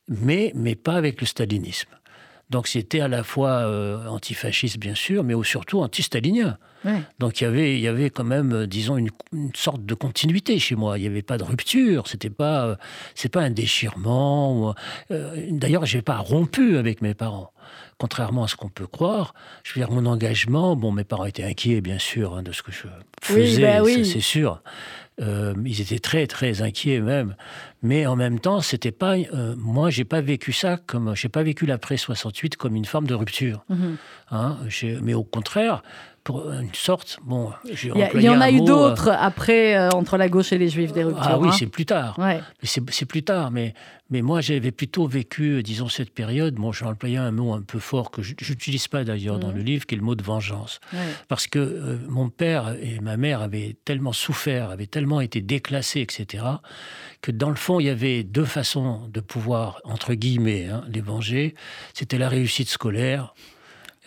[0.09, 1.91] mais, mais pas avec le stalinisme.
[2.51, 6.59] Donc c'était à la fois euh, antifasciste, bien sûr, mais surtout anti-stalinien.
[7.19, 9.09] Donc il y avait, il y avait quand même, euh, disons, une,
[9.55, 10.99] sorte de continuité chez moi.
[10.99, 12.07] Il n'y avait pas de rupture.
[12.07, 12.77] C'était pas, euh,
[13.15, 14.75] c'est pas un déchirement.
[15.09, 17.53] D'ailleurs, je n'ai pas rompu avec mes parents.
[17.97, 21.45] Contrairement à ce qu'on peut croire, je veux dire, mon engagement, bon, mes parents étaient
[21.45, 22.87] inquiets, bien sûr, hein, de ce que je
[23.23, 24.63] faisais, bah c'est sûr.
[25.21, 27.37] Euh, ils étaient très très inquiets même,
[27.83, 29.17] mais en même temps, c'était pas.
[29.17, 33.07] Euh, moi, j'ai pas vécu ça comme j'ai pas vécu l'après 68 comme une forme
[33.07, 33.65] de rupture.
[33.69, 33.97] Mhm.
[34.31, 34.59] Hein,
[35.03, 35.83] mais au contraire,
[36.25, 37.19] pour une sorte.
[37.23, 40.93] Bon, il y, en a eu d'autres euh, après entre la gauche et les juifs
[40.93, 41.23] des ruptures.
[41.23, 41.57] Ah oui, hein.
[41.57, 42.19] c'est plus tard.
[42.19, 42.41] Ouais.
[42.63, 43.75] C'est plus tard, mais
[44.11, 46.55] mais moi j'avais plutôt vécu, disons cette période.
[46.55, 49.57] Bon, j'ai employé un mot un peu fort que je n'utilise pas d'ailleurs dans mhm.
[49.57, 50.81] le livre, qui est le mot de vengeance,
[51.29, 56.45] parce que mon père et ma mère avaient tellement souffert, avaient tellement été déclassés, etc.,
[57.21, 61.01] que dans le fond, il y avait deux façons de pouvoir, entre guillemets, hein, les
[61.01, 61.55] venger.
[61.95, 63.35] C'était la réussite scolaire,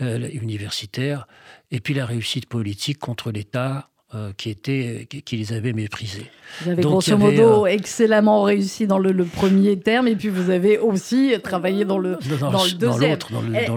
[0.01, 1.27] euh, universitaire,
[1.71, 6.31] et puis la réussite politique contre l'État euh, qui, était, qui, les avait méprisés.
[6.61, 11.33] Vous avez grosso modo excellemment réussi dans le, premier terme et puis vous avez aussi
[11.43, 13.19] travaillé dans le, dans, le deuxième.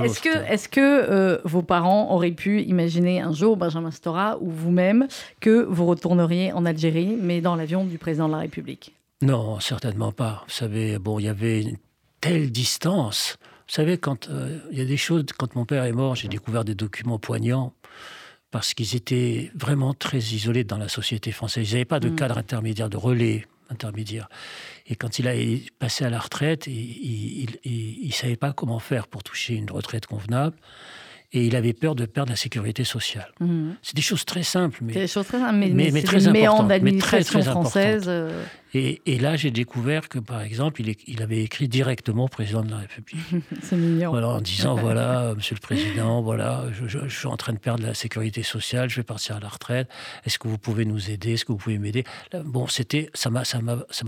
[0.05, 4.51] Est-ce que, est que euh, vos parents auraient pu imaginer un jour, Benjamin Stora ou
[4.51, 5.09] vous-même,
[5.41, 8.95] que vous retourneriez en Algérie, mais dans l'avion du président de la République?
[9.23, 10.45] Non, certainement pas.
[10.47, 11.77] Vous savez, bon, il y avait une
[12.21, 13.37] telle distance.
[13.71, 16.27] Vous savez, quand euh, il y a des choses, quand mon père est mort, j'ai
[16.27, 17.73] découvert des documents poignants
[18.51, 21.71] parce qu'ils étaient vraiment très isolés dans la société française.
[21.71, 22.17] Ils n'avaient pas de mm.
[22.17, 24.29] cadre intermédiaire, de relais intermédiaire.
[24.89, 25.35] Et quand il a
[25.79, 30.57] passé à la retraite, il ne savait pas comment faire pour toucher une retraite convenable
[31.33, 33.31] et il avait peur de perdre la sécurité sociale.
[33.39, 33.77] Mhm.
[33.83, 36.69] C'est des choses très simples, mais, des choses très simples, mais, mais, mais très importantes.
[36.69, 38.05] d'administration française.
[38.09, 38.45] Euh.
[38.73, 42.63] Et, et, là, j'ai découvert que, par exemple, il, il, avait écrit directement au président
[42.63, 43.21] de la République.
[43.63, 44.11] C'est mignon.
[44.11, 47.85] Voilà, en disant voilà, euh, Monsieur le Président, voilà, je, suis en train de perdre
[47.85, 49.89] la sécurité sociale, je vais partir à la retraite.
[50.25, 51.33] Est-ce que vous pouvez nous aider?
[51.33, 52.05] Est-ce que vous pouvez m'aider?
[52.45, 53.61] Bon, c'était, ça m'a, ça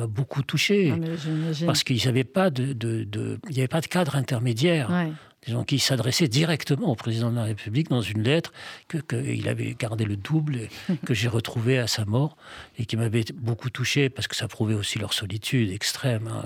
[0.06, 3.80] beaucoup touché ah, parce qu'il n'y avait pas de, de, de, il y avait pas
[3.80, 4.90] de cadre intermédiaire.
[4.90, 5.12] Ouais
[5.46, 8.52] Disons qu'il s'adressait directement au président de la République dans une lettre
[8.88, 10.68] qu'il que avait gardé le double,
[11.06, 12.36] que j'ai retrouvé à sa mort,
[12.78, 16.28] et qui m'avait beaucoup touché parce que ça prouvait aussi leur solitude extrême.
[16.28, 16.44] Hein.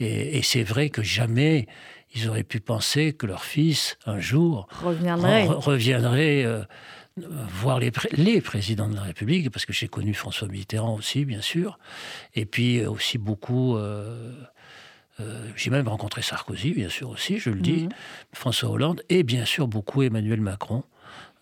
[0.00, 1.66] Et, c'est vrai que jamais
[2.14, 6.62] ils auraient pu penser que leur fils, un jour, reviendrait, reviendrait euh,
[7.16, 11.42] voir les, les, présidents de la République, parce que j'ai connu François Mitterrand aussi, bien
[11.42, 11.78] sûr,
[12.34, 13.76] et puis aussi beaucoup...
[13.76, 14.32] Euh,
[15.20, 17.88] euh, j'ai même rencontré Sarkozy, bien sûr aussi, je le dis, mhm.
[18.32, 20.84] François Hollande, et bien sûr beaucoup Emmanuel Macron.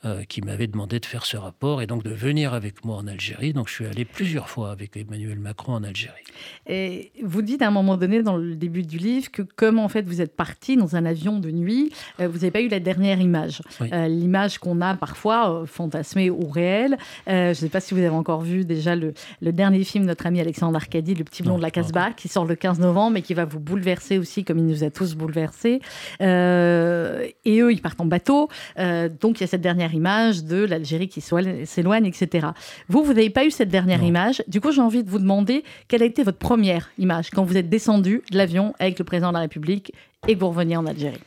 [0.07, 3.07] Euh, qui m'avait demandé de faire ce rapport et donc de venir avec moi en
[3.07, 3.55] Algérie.
[3.55, 6.25] Donc je suis allé plusieurs fois avec Emmanuel Macron en Algérie.
[6.67, 9.89] Et vous dites à un moment donné dans le début du livre que comme en
[9.89, 11.91] fait vous êtes parti dans un avion de nuit,
[12.21, 13.63] euh, vous n'avez pas eu la dernière image.
[13.81, 16.99] Euh, l'image qu'on a parfois fantasmée ou réelle.
[17.27, 20.09] je ne sais pas si vous avez encore vu déjà le, le, dernier film de
[20.09, 23.13] notre ami Alexandre Arcadi, Le petit blond de la Casbah, qui sort le 15 novembre
[23.13, 25.81] mais qui va vous bouleverser aussi comme il nous a tous bouleversés.
[26.21, 28.51] et eux, ils partent en bateau.
[28.77, 32.49] donc il y a cette dernière image de l'Algérie qui s'éloigne, etc.
[32.89, 34.43] Vous, vous n'avez pas eu cette dernière image.
[34.49, 37.57] Du coup, j'ai envie de vous demander quelle a été votre première image quand vous
[37.57, 39.93] êtes descendu de l'avion avec le président de la République
[40.27, 41.21] et que vous reveniez en Algérie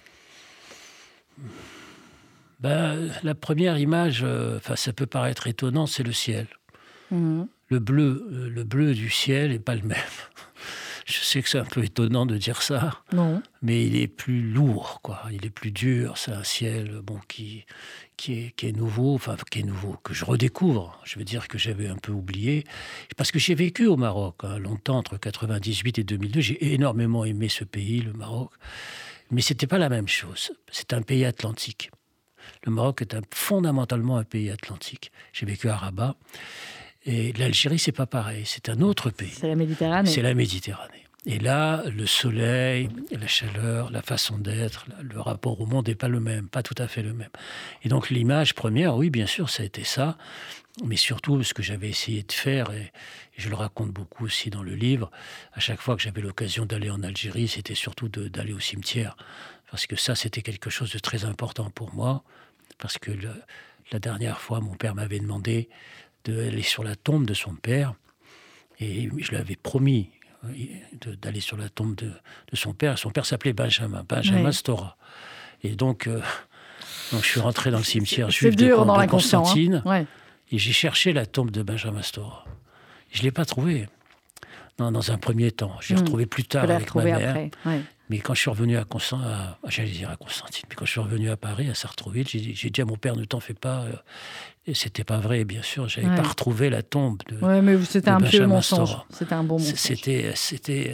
[2.60, 6.48] ben, La première image, euh, ça peut paraître étonnant, c'est le ciel.
[7.12, 7.44] Mmh.
[7.70, 9.98] Le bleu, euh, le bleu du ciel n'est pas le même.
[11.06, 13.42] Je sais que c'est un peu étonnant de dire ça, non.
[13.62, 15.22] mais il est plus lourd, quoi.
[15.32, 16.18] Il est plus dur.
[16.18, 17.66] C'est un ciel, bon, qui,
[18.18, 21.00] qui est, qui est, nouveau, enfin qui est nouveau, que je redécouvre.
[21.06, 22.66] Je veux dire que j'avais un peu oublié,
[23.16, 26.42] parce que j'ai vécu au Maroc hein, longtemps, entre 98 et 2002.
[26.42, 28.52] J'ai énormément aimé ce pays, le Maroc,
[29.32, 30.52] mais c'était pas la même chose.
[30.72, 31.92] C'est un pays atlantique.
[32.66, 35.12] Le Maroc est un, fondamentalement un pays atlantique.
[35.34, 36.16] J'ai vécu à Rabat.
[37.06, 38.44] Et l'Algérie, c'est pas pareil.
[38.46, 39.32] C'est un autre pays.
[39.32, 40.10] C'est la Méditerranée.
[40.10, 41.07] C'est la Méditerranée.
[41.30, 46.08] Et là, le soleil, la chaleur, la façon d'être, le rapport au monde n'est pas
[46.08, 47.30] le même, pas tout à fait le même.
[47.84, 50.18] Et donc l'image première, oui, bien sûr, ça a été ça.
[50.86, 52.94] Mais surtout, ce que j'avais essayé de faire, et,
[53.36, 55.12] je le raconte beaucoup aussi dans le livre,
[55.52, 59.18] à chaque fois que j'avais l'occasion d'aller en Algérie, c'était surtout d'aller au cimetière.
[59.70, 62.24] Parce que ça, c'était quelque chose de très important pour moi.
[62.78, 63.12] Parce que
[63.92, 65.68] la dernière fois, mon père m'avait demandé
[66.24, 67.96] d'aller sur la tombe de son père.
[68.80, 70.12] Et je lui avais promis
[71.22, 72.12] d'aller sur la tombe de,
[72.54, 72.98] son père.
[72.98, 74.98] Son père s'appelait Benjamin, Benjamin Stora.
[75.64, 76.22] Et donc, euh,
[77.12, 79.08] donc, je suis rentré dans le cimetière juif de, dans de hein.
[79.08, 79.84] Constantine.
[80.52, 82.46] Et j'ai cherché la tombe de Benjamin Stora.
[83.12, 83.88] Je ne l'ai pas trouvée.
[84.80, 85.76] Non, dans un premier temps.
[85.82, 86.04] Je l'ai hmm.
[86.04, 87.50] retrouvé plus tard avec ma mère.
[88.10, 89.28] Mais quand je suis revenu à Constantine,
[89.68, 92.82] j'allais dire à Constantine, mais quand je suis revenu à Paris, à Sartrouville, j'ai dit
[92.82, 93.86] à mon père, ne t'en fais pas.
[94.66, 95.88] Et c'était pas vrai, bien sûr.
[95.88, 97.38] J'avais n'avais pas retrouvé la tombe de.
[97.38, 98.98] Ouais, mais c'était un peu mensonge.
[99.10, 99.76] C'était un bon mensonge.
[99.76, 100.94] C'était, c'était,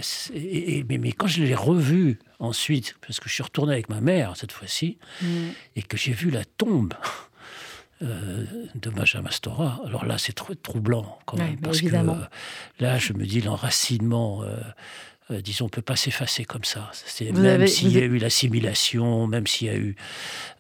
[0.88, 4.36] mais, mais, quand je l'ai revu ensuite, parce que je suis retourné avec ma mère
[4.36, 5.28] cette fois-ci, mm.
[5.76, 6.94] et que j'ai vu la tombe.
[8.02, 8.44] Euh,
[8.76, 9.80] de Benjamin Stora.
[9.86, 12.16] Alors là, c'est trop troublant quand même, parce que euh,
[12.80, 14.58] là, je me dis l'enracinement euh,
[15.32, 16.92] euh, disons, on ne peut pas s'effacer comme ça.
[17.34, 19.96] même s'il y a eu l'assimilation, même s'il y a eu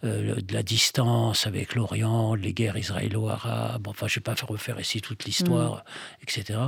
[0.03, 4.80] euh, de la distance avec l'Orient, les guerres israélo-arabes, enfin, je ne vais pas refaire
[4.80, 6.24] ici toute l'histoire, mm.
[6.24, 6.59] etc.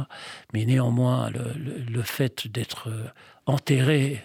[0.53, 1.53] Mais néanmoins, le,
[1.89, 3.05] le fait d'être euh,
[3.45, 4.21] enterré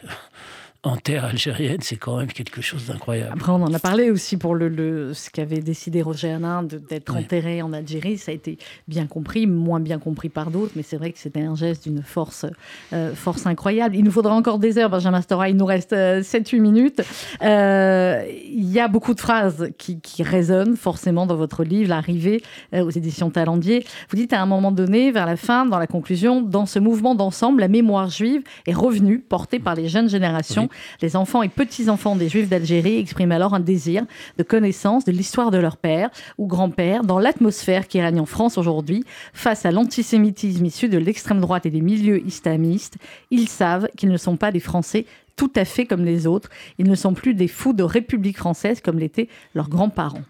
[0.82, 3.32] en terre algérienne, c'est quand même quelque chose d'incroyable.
[3.34, 7.60] Après, on en a parlé aussi pour le, ce qu'avait décidé Roger Hanin d'être enterré
[7.60, 8.16] en Algérie.
[8.16, 8.56] Ça a été
[8.88, 12.02] bien compris, moins bien compris par d'autres, mais c'est vrai que c'était un geste d'une
[12.02, 12.46] force,
[12.94, 13.94] euh, force incroyable.
[13.94, 15.50] Il nous faudra encore des heures, Benjamin Stora.
[15.50, 17.02] Il nous reste 7-8 euh, minutes.
[17.42, 22.42] Euh, il y a beaucoup de phrases qui, résonnent forcément dans votre livre, l'arrivée
[22.74, 23.86] aux éditions Talendier.
[24.10, 27.14] Vous dites à un moment donné, vers la fin, dans la conclusion, dans ce mouvement
[27.14, 30.69] d'ensemble, la mémoire juive est revenue, portée par les jeunes générations.
[31.02, 34.04] Les enfants et petits-enfants des Juifs d'Algérie expriment alors un désir
[34.38, 38.58] de connaissance de l'histoire de leur père ou grand-père dans l'atmosphère qui règne en France
[38.58, 42.96] aujourd'hui face à l'antisémitisme issu de l'extrême droite et des milieux islamistes.
[43.30, 45.06] Ils savent qu'ils ne sont pas des Français
[45.36, 46.50] tout à fait comme les autres.
[46.78, 50.22] Ils ne sont plus des fous de République française comme l'étaient leurs grands-parents.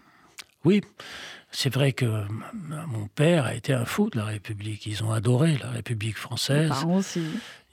[0.63, 0.81] Oui,
[1.51, 2.05] c'est vrai que
[2.87, 4.85] mon père a été un fou de la République.
[4.85, 6.71] Ils ont adoré la République française.
[6.87, 7.21] Aussi.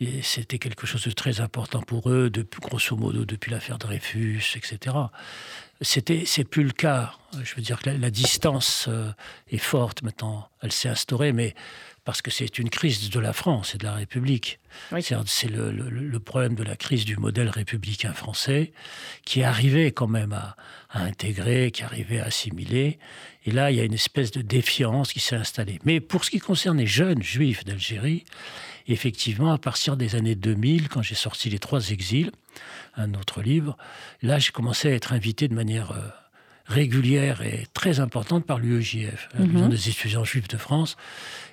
[0.00, 4.96] Et c'était quelque chose de très important pour eux, grosso modo depuis l'affaire Dreyfus, etc.
[5.80, 7.12] C'était, c'est plus le cas.
[7.42, 9.10] Je veux dire que la, distance euh,
[9.50, 10.48] est forte maintenant.
[10.60, 11.54] Elle s'est instaurée, mais
[12.08, 14.60] parce que c'est une crise de la France et de la République.
[14.98, 18.72] C'est, le, problème de la crise du modèle républicain français
[19.26, 20.56] qui est arrivé quand même à,
[20.88, 22.98] à intégrer, qui arrivait à assimiler.
[23.44, 25.80] Et là, il y a une espèce de défiance qui s'est installée.
[25.84, 28.24] Mais pour ce qui concerne les jeunes juifs d'Algérie,
[28.86, 32.32] effectivement, à partir des années 2000, quand j'ai sorti Les Trois Exils,
[32.96, 33.76] un autre livre,
[34.22, 36.08] là, j'ai commencé à être invité de manière euh,
[36.68, 39.70] régulière et très importante par l'UEJF, l'Union mhm.
[39.70, 40.96] des étudiants juifs de France,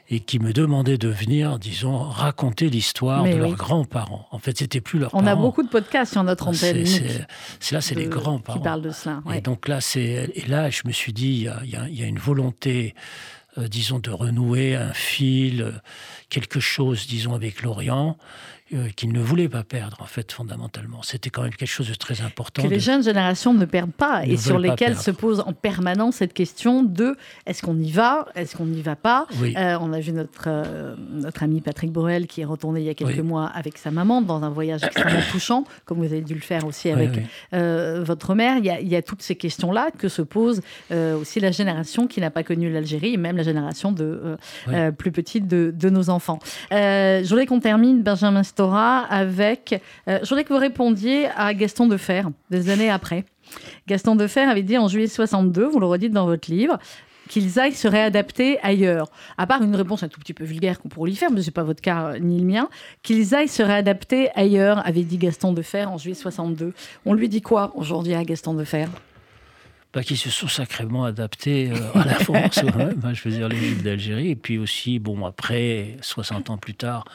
[0.10, 4.28] et qui me demandaient de venir, disons, raconter l'histoire de leurs grands-parents.
[4.32, 5.26] En fait, c'était plus leurs On parents.
[5.26, 6.86] On a beaucoup de podcasts sur notre antenne.
[6.86, 8.60] C'est là, c'est les grands-parents.
[8.60, 9.22] Qui parlent de cela.
[9.34, 12.06] Et donc là, c'est et là, je me suis dit, il y a, y a
[12.06, 12.94] une volonté
[13.58, 15.72] euh, disons, de renouer un fil, euh,
[16.30, 18.18] quelque chose, disons, avec l'Orient,
[18.74, 21.04] euh, qu'il ne voulait pas perdre, en fait, fondamentalement.
[21.04, 22.64] C'était quand même quelque chose de très important.
[22.64, 26.34] Que les jeunes générations ne perdent pas et sur lesquelles se pose en permanence cette
[26.34, 29.28] question de est-ce qu'on y va, est-ce qu'on n'y va pas?
[29.40, 32.90] Euh, On a vu notre, euh, notre ami Patrick Borel qui est retourné il y
[32.90, 36.34] a quelques mois avec sa maman dans un voyage extrêmement touchant, comme vous avez dû
[36.34, 37.12] le faire aussi avec
[37.52, 38.58] votre mère.
[38.58, 40.62] Il y, a, il y, a, toutes ces questions-là que se pose
[40.92, 44.38] aussi la génération qui n'a pas connu l'Algérie et même la génération de,
[44.98, 46.40] plus petite de, de nos enfants.
[46.72, 49.82] je voulais qu'on termine, Benjamin avec.
[50.08, 53.26] Euh, je voudrais que vous répondiez à Gaston Defer, des années après.
[53.88, 56.80] Gaston Defer avait dit en juillet 62, vous le redites dans votre livre,
[57.30, 59.10] qu'ils aillent se réadapter ailleurs.
[59.38, 61.48] À part une réponse un tout petit peu vulgaire qu'on pourrait lui faire, mais ce
[61.48, 62.70] n'est pas votre cas euh, ni le mien,
[63.04, 66.74] qu'ils aillent se réadapter ailleurs, avait dit Gaston Defer en juillet 62.
[67.06, 68.86] On lui dit quoi aujourd'hui à Gaston Defer?
[69.94, 74.32] Bah, qui se sont sacrément adaptés euh, à la France, je veux dire les d'Algérie,
[74.32, 77.06] et puis aussi, bon, après, 60 ans plus tard,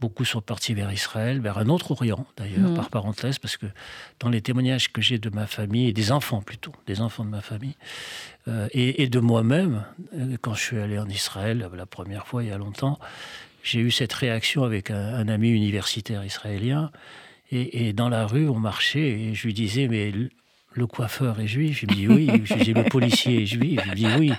[0.00, 2.74] Beaucoup sont partis vers Israël, vers un autre Orient d'ailleurs, mm.
[2.74, 3.66] par parenthèse, parce que
[4.18, 7.30] dans les témoignages que j'ai de ma famille, et des enfants plutôt, des enfants de
[7.30, 7.76] ma famille,
[8.48, 9.84] euh, et, de moi-même,
[10.14, 12.98] euh, quand je suis allé en Israël la première fois il y a longtemps,
[13.62, 16.90] j'ai eu cette réaction avec un, ami universitaire israélien.
[17.52, 20.12] Et, et, dans la rue, on marchait et je lui disais, mais
[20.72, 22.42] le coiffeur est juif Il me dit oui.
[22.60, 24.32] Dis le policier est juif Il me dit oui.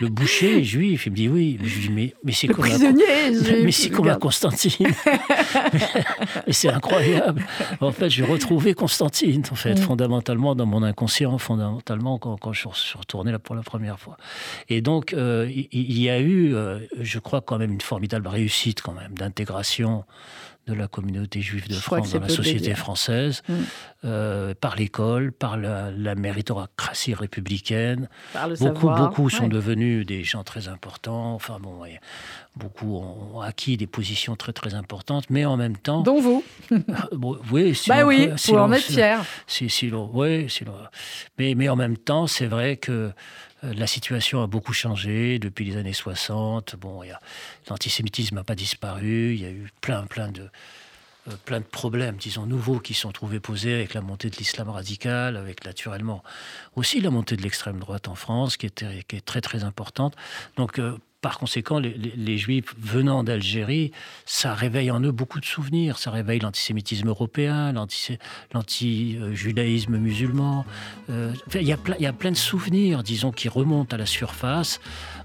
[0.00, 1.58] Le boucher est juif Il me dit oui.
[1.62, 4.88] Je dis mais, mais c'est comme, mais c'est comme à Constantine.
[6.46, 7.44] mais c'est incroyable.
[7.80, 9.78] En fait, j'ai retrouvé Constantine, en fait, mm.
[9.78, 14.16] fondamentalement dans mon inconscient, fondamentalement quand, quand, je suis retourné là pour la première fois.
[14.68, 18.82] Et donc, euh, il y a eu, euh, je crois, quand même une formidable réussite
[18.82, 20.04] quand même d'intégration
[20.68, 23.54] de la communauté juive de France dans la société française, mm.
[24.04, 28.08] euh, par l'école, par la, méritocratie républicaine.
[28.60, 31.34] beaucoup, beaucoup sont devenus des gens très importants.
[31.34, 31.82] Enfin bon,
[32.56, 36.02] beaucoup ont acquis des positions très très importantes, mais en même temps.
[36.02, 36.44] Dont vous.
[37.52, 39.24] oui, si bah oui, si en être fier.
[39.46, 40.48] Si, si, oui,
[41.38, 43.12] mais, mais en même temps, c'est vrai que euh,
[43.62, 46.76] la situation a beaucoup changé depuis les années 60.
[46.76, 47.02] Bon,
[47.68, 49.34] l'antisémitisme n'a pas disparu.
[49.34, 50.48] Il y a eu plein, plein de,
[51.28, 54.68] euh, plein de problèmes, disons, nouveaux qui sont trouvés posés avec la montée de l'islam
[54.68, 56.22] radical, avec naturellement
[56.76, 60.14] aussi la montée de l'extrême droite en France, qui est très, très importante.
[60.56, 63.90] Donc, euh, par conséquent, les, Juifs venant d'Algérie,
[64.24, 65.98] ça réveille en eux beaucoup de souvenirs.
[65.98, 67.72] Ça réveille l'antisémitisme européen,
[68.52, 70.64] l'anti-judaïsme musulman.
[71.10, 73.98] Euh, il, y a plein, il y a plein de souvenirs, disons, qui remontent à
[73.98, 74.80] la surface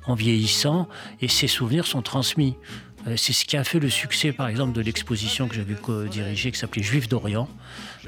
[0.07, 0.89] en vieillissant,
[1.21, 2.55] et ces souvenirs sont transmis.
[3.07, 5.75] Euh, c'est ce qui a fait le succès, par exemple, de l'exposition que j'avais
[6.09, 7.47] dirigée, qui s'appelait Juifs d'Orient,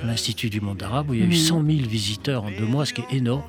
[0.02, 1.78] à l'Institut du monde arabe, où il y a eu 100 mmh.
[1.78, 3.44] 000 visiteurs en deux mois, ce qui est énorme,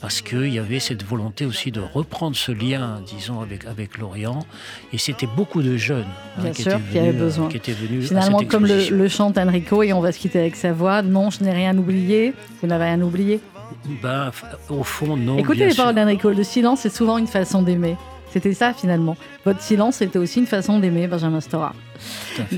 [0.00, 4.40] parce qu'il y avait cette volonté aussi de reprendre ce lien, disons, avec, avec l'Orient.
[4.92, 6.04] Et c'était beaucoup de jeunes
[6.38, 7.48] hein, qui, étaient venus, qui, avaient besoin.
[7.48, 8.08] qui étaient venus.
[8.08, 11.30] Finalement, comme le, le, chante Enrico, et on va se quitter avec sa voix Non,
[11.30, 12.34] je n'ai rien oublié.
[12.60, 13.40] Vous n'avez rien oublié?
[14.02, 14.30] Ben,
[14.68, 15.38] Au fond, non.
[15.38, 17.96] Écoutez les paroles d'Enrico le silence est souvent une façon d'aimer.
[18.32, 19.16] C'était ça finalement.
[19.44, 21.72] Votre silence était aussi une façon d'aimer Benjamin Stora.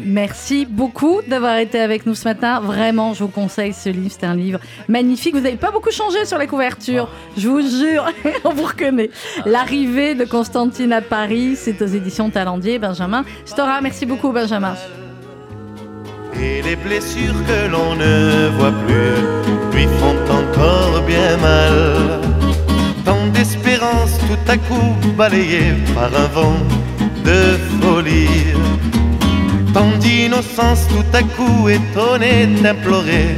[0.05, 2.61] Merci beaucoup d'avoir été avec nous ce matin.
[2.61, 4.11] Vraiment, je vous conseille ce livre.
[4.11, 5.35] C'est un livre magnifique.
[5.35, 7.09] Vous n'avez pas beaucoup changé sur la couverture.
[7.37, 8.07] Je vous jure,
[8.45, 9.11] on vous reconnaît.
[9.47, 12.79] L'arrivée de Constantine à Paris, c'est aux éditions Talendier.
[12.79, 14.75] Benjamin Stora, merci beaucoup Benjamin.
[16.41, 22.32] Et les blessures que l'on ne voit plus lui font encore bien mal
[24.29, 26.61] tout à coup balayée par un vent
[27.25, 28.55] de folie,
[29.75, 33.29] tant d'innocence tout à coup étonnée d'implorer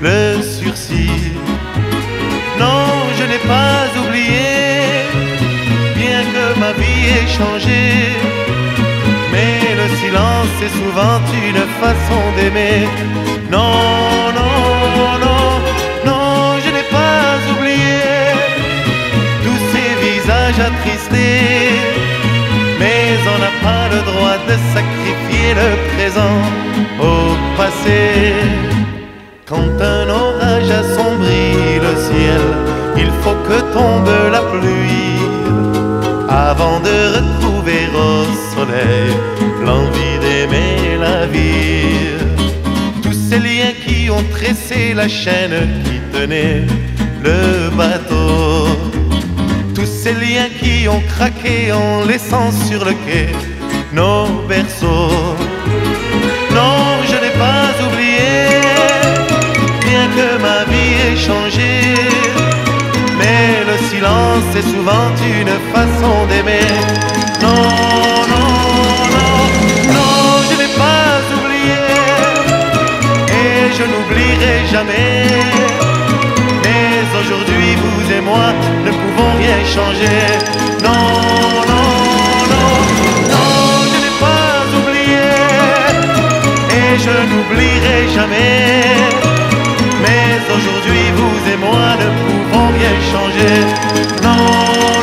[0.00, 1.32] le sursis.
[2.58, 2.86] Non,
[3.18, 4.50] je n'ai pas oublié,
[5.96, 7.82] bien que ma vie ait changé,
[9.32, 12.86] mais le silence est souvent une façon d'aimer.
[13.50, 13.74] Non,
[14.38, 14.79] non,
[24.74, 26.38] sacrifier le présent
[27.00, 28.32] au passé.
[29.46, 32.42] Quand un orage assombrit le ciel,
[32.96, 35.00] il faut que tombe la pluie
[36.28, 38.24] avant de retrouver au
[38.54, 39.10] soleil
[39.64, 42.18] l'envie d'aimer la vie.
[43.02, 46.64] Tous ces liens qui ont tressé la chaîne qui tenait
[47.22, 48.66] le bateau.
[49.74, 53.28] Tous ces liens qui ont craqué en laissant sur le quai
[53.92, 55.36] nos berceaux.
[56.54, 58.34] Non, je n'ai pas oublié,
[59.86, 61.94] bien que ma vie ait changé.
[63.18, 65.08] Mais le silence est souvent
[65.40, 66.70] une façon d'aimer.
[67.42, 67.64] Non,
[68.32, 68.50] non,
[69.14, 69.32] non,
[69.96, 70.14] non,
[70.48, 71.82] je n'ai pas oublié
[73.40, 75.26] et je n'oublierai jamais.
[76.64, 78.48] Mais aujourd'hui, vous et moi
[78.84, 80.20] ne pouvons rien changer.
[80.82, 81.04] Non,
[81.70, 81.79] non,
[87.10, 88.82] je n'oublierai jamais.
[90.02, 93.54] Mais aujourd'hui, vous et moi ne pouvons rien changer.
[94.22, 94.99] Non.